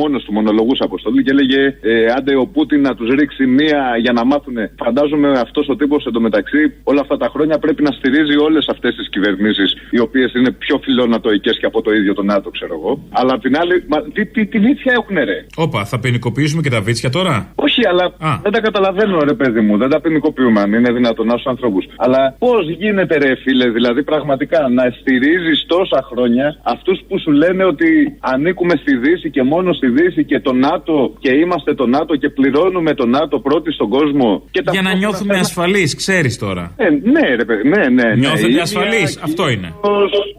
[0.00, 1.62] μόνος του μονολογούς αποστολή και έλεγε
[1.92, 4.56] ε, άντε ο Πούτιν να τους ρίξει μία για να μάθουν.
[4.84, 9.08] Φαντάζομαι αυτός ο τύπος εντωμεταξύ όλα αυτά τα χρόνια πρέπει να στηρίζει όλες αυτές τις
[9.14, 10.78] κυβερνήσεις οι οποίες είναι πιο
[11.10, 12.92] φιλονατοικέ και από το ίδιο το ΝΑΤΟ, ξέρω εγώ.
[13.10, 15.38] Αλλά απ' την άλλη, μα, τι, τι, τι βίτσια έχουν ρε.
[15.56, 18.04] Όπα, θα ποινικοποιήσουμε και τα βίτσια τώρα; Όχι, αλλά
[18.42, 19.76] δεν τα καταλαβαίνω, ρε παιδί μου.
[19.76, 21.84] Δεν τα ποινικοποιούμε, αν είναι δυνατόν να στους ανθρώπους.
[21.96, 27.64] Αλλά πώς γίνεται, ρε φίλε, δηλαδή πραγματικά να στηρίζεις τόσα χρόνια αυτούς που σου λένε
[27.64, 27.88] ότι
[28.20, 32.28] ανήκουμε στη Δύση και μόνο στη Δύση και το ΝΑΤΟ και είμαστε το ΝΑΤΟ και
[32.28, 34.42] πληρώνουμε το ΝΑΤΟ πρώτοι στον κόσμο.
[34.50, 36.74] Και Για να νιώθουμε ασφαλείς, ξέρεις τώρα.
[36.76, 38.08] Ε, ναι, ρε παιδί, ναι, ναι.
[38.08, 38.14] ναι.
[38.14, 39.68] Νιώθετε Ίδια ασφαλείς, αυτό είναι.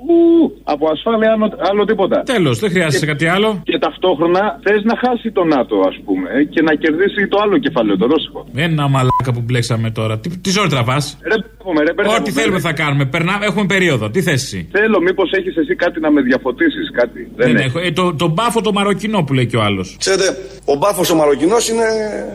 [0.08, 2.18] Ου, από ασφάλεια άλλο, άλλο τίποτα.
[2.34, 3.62] Τέλος, δεν χρειάζεται κάτι άλλο.
[3.64, 7.98] Και ταυτόχρονα θες να χάσει το ΝΑΤΟ, ας πούμε, και να κερδίσει το άλλο κεφάλαιο,
[7.98, 8.46] το ρώσικο.
[8.56, 10.20] Ένα μαλάκα που μπλέξαμε τώρα.
[10.20, 12.62] Τι, τι ζόρι τραβάς; Ρε, πούμε, ρε, μπερδεύομαι, Ό,τι θέλουμε ρε.
[12.68, 13.06] θα κάνουμε.
[13.06, 14.10] Περνά, έχουμε περίοδο.
[14.10, 17.20] Τι θες εσύ; Θέλω, μήπως έχεις εσύ κάτι να με διαφωτίσεις, κάτι.
[17.36, 17.66] Δεν έχει.
[17.68, 17.80] έχω.
[17.80, 19.96] Ε, το, το μπάφο το μαροκινό που λέει και ο άλλος.
[20.00, 21.86] Ξέρετε, ο μπάφος ο Μαροκινός είναι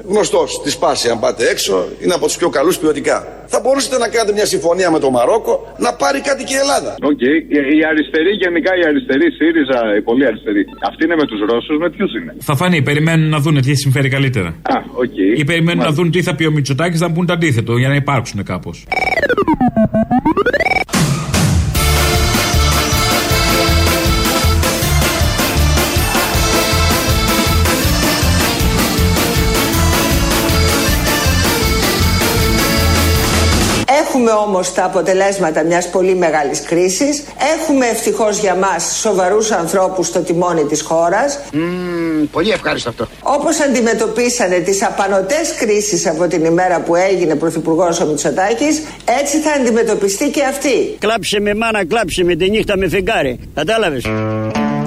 [0.08, 0.60] γνωστός.
[0.62, 3.16] Τη σπάση, αν πάτε έξω, είναι από τους πιο καλούς ποιοτικά.
[3.46, 6.90] Θα μπορούσατε να κάνετε μια συμφωνία με το Μαρόκο να πάρει κάτι και η Ελλάδα.
[7.10, 7.20] Οκ.
[7.20, 7.32] Η,
[7.78, 10.64] η αριστερή, γενικά η αριστερή, ΣΥΡΙΖΑ, η πολύ αριστερή.
[10.88, 14.08] Αυτή είναι με τους Ρώσους, με ποιους είναι; Θα φανεί, περιμένουν να δουν τι συμφέρει
[14.08, 14.48] καλύτερα.
[14.48, 15.16] Α, οκ.
[15.40, 17.94] Ή περιμένουν να δουν τι θα πει ο Μητσοτάκης να πουν το αντίθετο για να
[17.94, 18.86] υπάρξουν κάπως.
[34.28, 37.22] Έχουμε όμως τα αποτελέσματα μιας πολύ μεγάλης κρίσης.
[37.58, 41.38] Έχουμε ευτυχώς για μας σοβαρούς ανθρώπους στο τιμόνι της χώρας.
[42.32, 43.06] πολύ ευχάριστο αυτό.
[43.22, 48.82] Όπως αντιμετωπίσανε τις απανοτές κρίσεις από την ημέρα που έγινε πρωθυπουργός ο Μητσοτάκης,
[49.20, 50.96] έτσι θα αντιμετωπιστεί και αυτή.
[50.98, 53.38] Κλάψε με μάνα, κλάψε με τη νύχτα με φεγγάρι.
[53.54, 54.04] Κατάλαβες;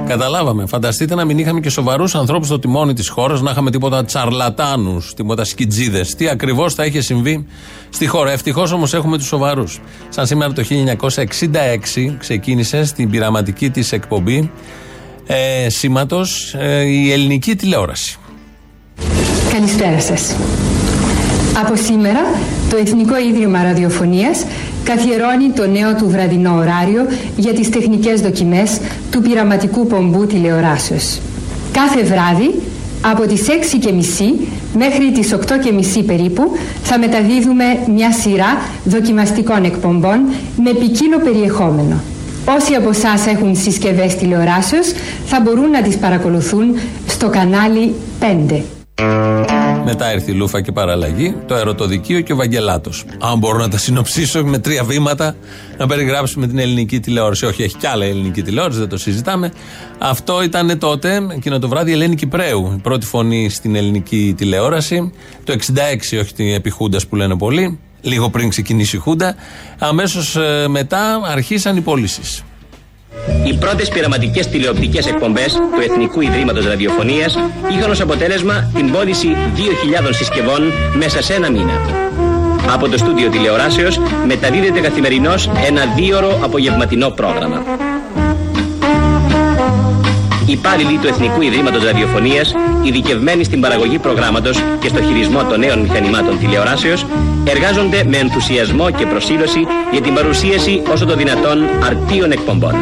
[0.09, 0.65] Καταλάβαμε.
[0.65, 5.13] Φανταστείτε να μην είχαμε και σοβαρούς ανθρώπους στο τιμόνι της χώρας, να είχαμε τίποτα τσαρλατάνους,
[5.13, 6.15] τίποτα σκιτζίδες.
[6.15, 7.45] Τι ακριβώς θα είχε συμβεί
[7.89, 8.31] στη χώρα.
[8.31, 9.79] Ευτυχώς όμως έχουμε τους σοβαρούς.
[10.09, 14.51] Σαν σήμερα το 1966 ξεκίνησε στην πειραματική της εκπομπή
[15.27, 18.17] ε, σήματος ε, η ελληνική τηλεόραση.
[19.51, 20.35] Καλησπέρα σας.
[21.63, 22.19] Από σήμερα
[22.69, 24.45] το Εθνικό Ίδρυμα Ραδιοφωνίας
[24.83, 27.05] καθιερώνει το νέο του βραδινό ωράριο
[27.35, 28.79] για τις τεχνικές δοκιμές
[29.11, 31.19] του πειραματικού πομπού τηλεοράσεως.
[31.71, 32.61] Κάθε βράδυ
[33.01, 34.33] από τις 6.30
[34.77, 35.35] μέχρι τις
[35.99, 36.51] 8.30 περίπου
[36.83, 37.63] θα μεταδίδουμε
[37.95, 40.19] μια σειρά δοκιμαστικών εκπομπών
[40.63, 42.01] με ποικίλο περιεχόμενο.
[42.57, 44.91] Όσοι από εσάς έχουν συσκευές τηλεοράσεως
[45.25, 46.75] θα μπορούν να τις παρακολουθούν
[47.07, 48.78] στο κανάλι 5.
[49.85, 53.05] Μετά ήρθε η Λούφα και παραλλαγή, το Ερωτοδικείο και ο Βαγγελάτος.
[53.19, 55.35] Αν μπορώ να τα συνοψίσω με τρία βήματα,
[55.77, 57.45] να περιγράψουμε την ελληνική τηλεόραση.
[57.45, 59.51] Όχι, έχει κι άλλα ελληνική τηλεόραση, δεν το συζητάμε.
[59.97, 62.73] Αυτό ήταν τότε, εκείνο το βράδυ, η Ελένη Κυπρέου.
[62.77, 65.11] Η πρώτη φωνή στην ελληνική τηλεόραση.
[65.43, 67.79] Το 66, όχι την επιχούντα που λένε πολλοί.
[68.01, 69.35] Λίγο πριν ξεκινήσει η Χούντα.
[69.79, 72.43] Αμέσως ε, μετά αρχίσαν οι πωλήσεις.
[73.45, 77.37] Οι πρώτες πειραματικές τηλεοπτικές εκπομπές του Εθνικού Ιδρύματος Ραδιοφωνίας
[77.71, 81.81] είχαν ως αποτέλεσμα την πώληση 2.000 συσκευών μέσα σε ένα μήνα.
[82.73, 87.63] Από το στούντιο τηλεοράσεως μεταδίδεται καθημερινώς ένα δίωρο απογευματινό πρόγραμμα.
[90.49, 95.79] Οι υπάλληλοι του Εθνικού Ιδρύματος Ραδιοφωνίας, ειδικευμένοι στην παραγωγή προγράμματος και στο χειρισμό των νέων
[95.79, 97.05] μηχανημάτων τηλεοράσεως,
[97.47, 99.59] εργάζονται με ενθουσιασμό και προσήλωση
[99.91, 102.73] για την παρουσίαση όσο το δυνατόν αρτίων εκπομπών.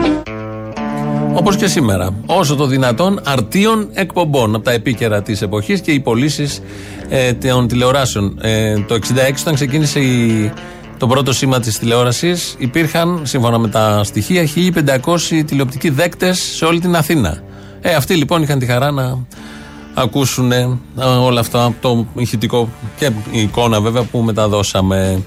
[1.33, 2.13] Όπως και σήμερα.
[2.25, 6.61] Όσο το δυνατόν αρτίων εκπομπών από τα επίκαιρα της εποχής και οι πωλήσεις
[7.09, 8.37] ε, των τηλεοράσεων.
[8.41, 8.99] Ε, το 66
[9.41, 10.51] όταν ξεκίνησε η,
[10.97, 14.47] το πρώτο σήμα της τηλεόρασης, υπήρχαν, σύμφωνα με τα στοιχεία,
[15.05, 17.41] 1500 τηλεοπτικοί δέκτες σε όλη την Αθήνα.
[17.89, 19.25] Ε, αυτοί λοιπόν είχαν τη χαρά να
[19.93, 25.23] ακούσουν ε, όλα αυτά, το ηχητικό και η εικόνα βέβαια που μεταδώσαμε.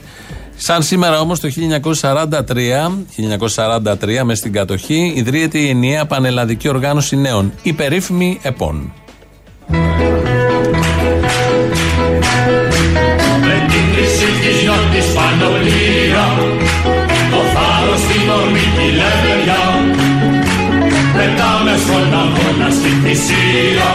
[0.56, 1.48] Σαν σήμερα όμως το
[2.00, 2.30] 1943,
[3.54, 8.92] 1943 μες στην κατοχή, ιδρύεται η ενιαία πανελλαδική οργάνωση νέων, η περίφημη ΕΠΟΝ.
[21.70, 23.90] Πετάμε στον αγώνα στην θυσία.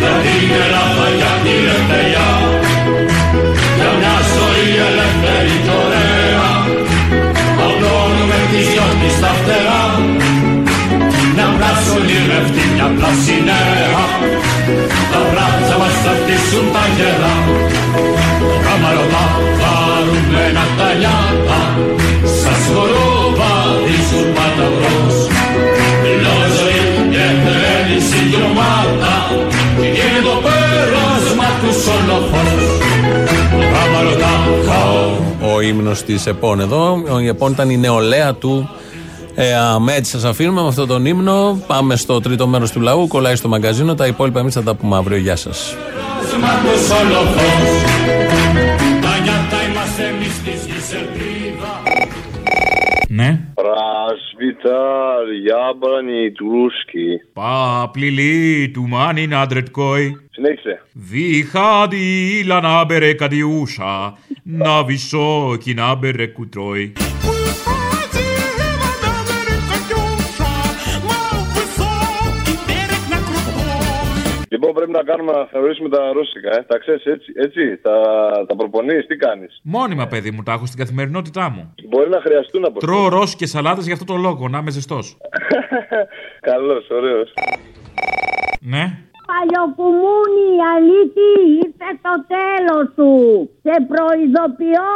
[0.00, 2.28] Δεν είναι λάθα για τη ελευθερία
[3.78, 6.50] Για μια ζωή ελεύθερη και ωραία.
[7.64, 9.84] Απλώνουμε τη γιώτη στα φτερά.
[11.38, 14.04] Να πλάσουν οι ρευτοί μια πλάση νέα.
[15.10, 17.36] Τα βράτσα μας θα χτίσουν τα γερά
[18.64, 19.26] Καμαρωτά
[19.60, 21.60] χαρούμενα τα νιάτα.
[22.40, 25.18] Σας χοροβαδίζουν πάντα μπρος
[29.80, 31.72] είναι το πέρασμα του
[35.54, 38.68] Ο ύμνος της ΕΠΟΝ εδώ, η ΕΠΟΝ ήταν η νεολαία του
[39.40, 39.54] ε,
[39.96, 41.62] έτσι σας αφήνουμε με αυτόν τον ύμνο.
[41.66, 43.06] Πάμε στο τρίτο μέρος του λαού.
[43.06, 43.94] Κολλάει στο μαγκαζίνο.
[43.94, 45.18] Τα υπόλοιπα εμείς θα τα πούμε αύριο.
[45.18, 45.76] Γεια σας.
[54.62, 57.20] Πράσβηταρ, Γιάμπρανη, Τουρούσκι.
[57.32, 60.16] Παπλιλί, του μάνι να ντρετκόι.
[60.30, 60.82] Συνέχισε.
[60.92, 66.92] Διχάδι, λανάμπερε κατιούσα, να βυσό, κοινάμπερε κουτρόι.
[74.48, 76.50] Λοιπόν, πρέπει να κάνουμε να θεωρήσουμε τα ρώσικα.
[76.58, 76.62] Ε.
[76.62, 77.76] Τα ξέρεις έτσι, έτσι.
[77.82, 77.94] Τα,
[78.48, 81.74] τα προπονείς, τι κάνεις; Μόνιμα, παιδί μου, τα έχω στην καθημερινότητά μου.
[81.88, 85.16] Μπορεί να χρειαστούν από Τρώω ρώσικες σαλάτες για αυτό το λόγο, να είμαι ζεστός.
[86.50, 87.32] Καλό, ωραίος.
[88.60, 89.07] Ναι.
[89.32, 91.30] Παλιοκουμούνι, αλήτη,
[91.64, 93.10] ήρθε το τέλος σου.
[93.66, 94.92] Σε προειδοποιώ,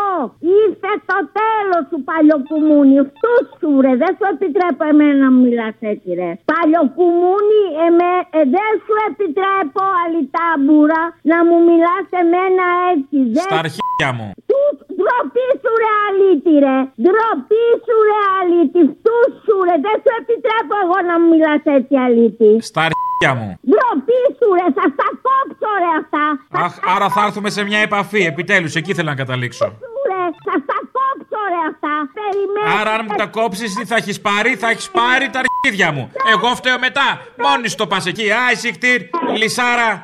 [0.63, 2.97] ήρθε το τέλος σου παλιοκουμούνι.
[3.11, 6.31] Φτούς σου ρε, δεν σου επιτρέπω εμένα να μιλάς έτσι ρε.
[6.53, 11.03] Παλιοκουμούνι, εμέ, ε, δεν σου επιτρέπω αλυτάμπουρα
[11.33, 13.19] να μου μιλάς εμένα έτσι.
[13.45, 14.29] Στα αρχίδια μου.
[14.51, 16.79] Τους ντροπή σου ρε αλήτη ρε.
[17.03, 18.83] Ντροπή σου ρε αλήτη.
[18.93, 19.75] Φτούς σου ρε.
[19.87, 22.53] Δεν σου επιτρέπω εγώ να μου μιλάς έτσι αλήτη.
[22.71, 23.59] Στα αρχίδια μου.
[23.71, 24.67] Ντροπή σου ρε.
[24.79, 26.25] Θα στα κόψω ρε αυτά.
[26.65, 28.23] Αχ, άρα θα έρθουμε σε μια επαφή.
[28.25, 29.65] Επιτέλους, εκεί ήθελα να καταλήξω.
[30.11, 31.95] Ρε, θα στα κόψω ρε αυτά.
[32.17, 32.81] Περιμένω.
[32.81, 36.13] Άρα αν μου τα κόψεις τι θα έχεις πάρει, θα έχεις πάρει τα αρχίδια μου.
[36.33, 37.21] Εγώ φταίω μετά.
[37.39, 38.31] Μόνη στο πας εκεί.
[38.31, 39.01] Α, εσύ χτύρ,
[39.37, 40.03] λισάρα.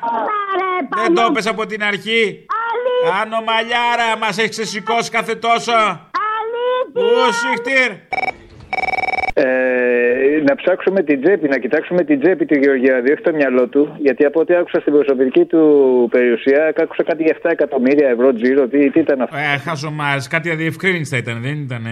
[0.95, 2.45] Δεν το πες από την αρχή.
[3.21, 5.71] Άνω μαλλιάρα, μας έχεις ξεσηκώσει κάθε τόσο.
[5.71, 7.27] Αλήθεια.
[7.27, 7.91] Ου, συχτήρ.
[7.91, 8.08] Ε,
[10.43, 13.95] να ψάξουμε την τσέπη, να κοιτάξουμε την τσέπη του Γεωργιάδη, όχι το μυαλό του.
[13.97, 15.61] Γιατί από ό,τι άκουσα στην προσωπική του
[16.11, 18.67] περιουσία, άκουσα κάτι για 7 εκατομμύρια ευρώ τζίρο.
[18.67, 19.35] Τι, τι ήταν αυτό.
[19.37, 21.83] Ε, χαζομάρες, κάτι αδιευκρίνηστα ήταν, δεν ήταν.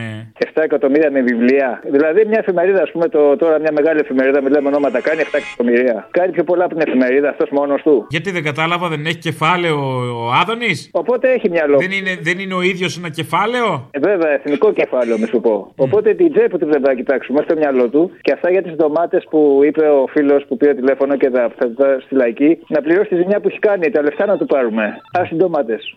[0.54, 1.82] 7 εκατομμύρια με βιβλία.
[1.92, 6.08] Δηλαδή μια εφημερίδα, ας πούμε, το, τώρα μια μεγάλη εφημερίδα, μιλάμε ονόματα, κάνει 7 εκατομμύρια.
[6.12, 8.06] Κάνει πιο πολλά από την εφημερίδα αυτός μόνος του.
[8.10, 9.78] Γιατί δεν κατάλαβα, δεν έχει κεφάλαιο
[10.26, 11.78] ο Άδωνης; Οπότε έχει μυαλό.
[11.78, 15.72] Δεν είναι, δεν είναι ο ίδιος ένα κεφάλαιο; Ε, βέβαια, εθνικό κεφάλαιο, με σου πω.
[15.76, 19.24] Οπότε την τσέπη του δεν θα κοιτάξουμε στο μυαλό του και αυτά για τις ντομάτες
[19.30, 21.66] που είπε ο φίλος που πήρε τηλέφωνο και τα αυτά
[22.06, 23.92] στη λαϊκή να πληρώσει τη ζημιά που έχει κάνει.
[23.92, 24.84] Τα λεφτά να του πάρουμε.
[25.18, 25.96] Α τις ντομάτες.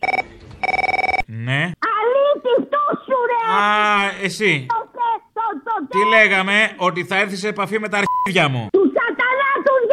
[1.47, 1.63] Ναι.
[1.95, 3.43] Αλήτη, αυτό σου ρε!
[3.57, 3.65] Α,
[4.25, 4.67] εσύ.
[5.95, 8.69] Τι λέγαμε, ότι θα έρθεις σε επαφή με τα αρχίδια μου.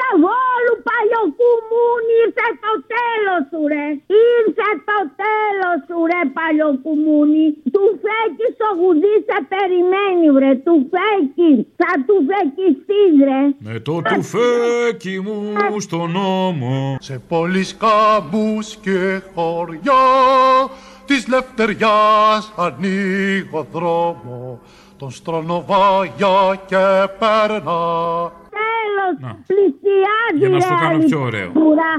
[0.08, 3.88] Του σατανά του διαβόλου παλιοκουμούνι ήρθε το τέλος σου ρε.
[4.36, 7.46] Ήρθε το τέλος σου ρε παλιοκουμούνι.
[7.74, 10.52] Του φέκεις στο γουδί σε περιμένει βρε.
[10.66, 11.60] Του φέκεις.
[11.80, 13.42] Θα του φεκιστείς ρε.
[13.68, 20.06] Με το τουφέκι μου στον νόμο Σε πόλεις κάμπους και χωριά
[21.06, 24.60] της λευτεριάς ανοίγω δρόμο
[24.98, 26.84] τον στρονοβάγια και
[27.20, 27.82] περνά
[28.58, 31.42] Τέλος πλησιάζει Για να σου ρε, κάνω πιο ωραίο.
[31.42, 31.92] αληθούρα.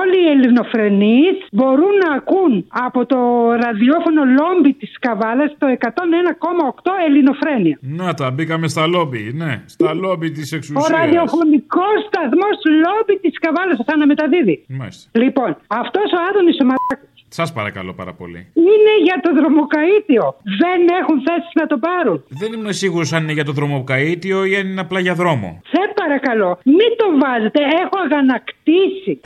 [0.00, 2.52] Όλοι οι ελληνοφρενείς μπορούν να ακούν
[2.86, 3.18] από το
[3.64, 7.78] ραδιόφωνο λόμπι της Καβάλας το 101,8 ελληνοφρένια.
[7.80, 9.62] Να τα, μπήκαμε στα λόμπι, ναι.
[9.66, 10.96] Στα λόμπι της Ο εξουσία.
[10.98, 14.64] ραδιοφωνικός σταθμός λόμπι της Καβάλας θα αναμεταδίδει.
[14.68, 15.10] Μάλιστα.
[15.22, 18.46] Λοιπόν, αυτός ο Άδωνης ο Μαράκος Σας παρακαλώ πάρα πολύ.
[18.54, 20.34] είναι για το δρομοκαΐτιο.
[20.62, 22.24] Δεν έχουν θέση να το πάρουν.
[22.28, 25.60] Δεν ήμουν σίγουρος αν είναι για το δρομοκαίτιο ή αν είναι απλά για δρόμο.
[25.66, 27.60] Σε παρακαλώ, μην το βάζετε.
[27.82, 29.20] Έχω αγανακτήσει.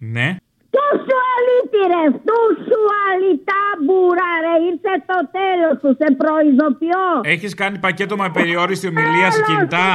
[0.00, 0.36] Ναι.
[0.78, 7.06] Του σου αλήτη ρε, του σου αλητάμπουρα ρε, ήρθε το τέλος σου, σε προειδοποιώ.
[7.34, 9.88] Έχεις κάνει πακέτο με περιόριστη ομιλία σε κινητά.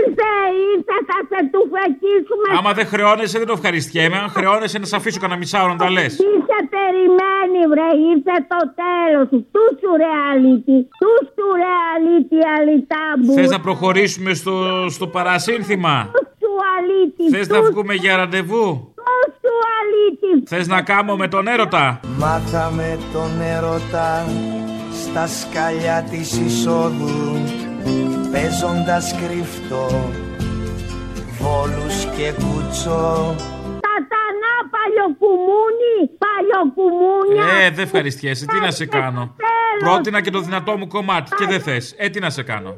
[0.00, 0.30] Ήρθε,
[0.72, 2.48] ήρθε, θα σε του φεκίσουμε.
[2.58, 4.16] Άμα δεν χρεώνεσαι, δεν το ευχαριστιέμαι.
[4.24, 6.12] Αν χρεώνεσαι, να σε αφήσω κανένα μισάωρο να τα λες.
[6.22, 11.74] Τι σε περιμένει βρε, ήρθε το τέλος σου, του σου ρε αλήτη, του σου ρε
[11.92, 13.36] αλήτη αλητάμπουρα.
[13.38, 14.54] Θες να προχωρήσουμε στο,
[14.96, 16.10] στο παρασύνθημα;
[16.42, 20.48] Του αλήτη, Θες να βγούμε για ραντεβού; Του σου αλήτη.
[20.48, 24.26] Θες να κάμω με τον έρωτα; Μάθαμε τον έρωτα
[25.04, 27.40] στα σκαλιά της εισόδου
[28.32, 30.10] παίζοντας κρυφτό
[31.38, 33.34] βόλους και κουτσό
[33.84, 35.94] Σατανά παλιοκουμούνι,
[36.24, 37.64] παλιοκουμούνια.
[37.64, 38.46] Ε, δεν ευχαριστιέσαι.
[38.46, 39.34] Τι να σε κάνω;
[39.78, 41.94] Πρότεινα και το δυνατό μου κομμάτι και δεν θες.
[41.98, 42.76] Ε, τι να σε κάνω;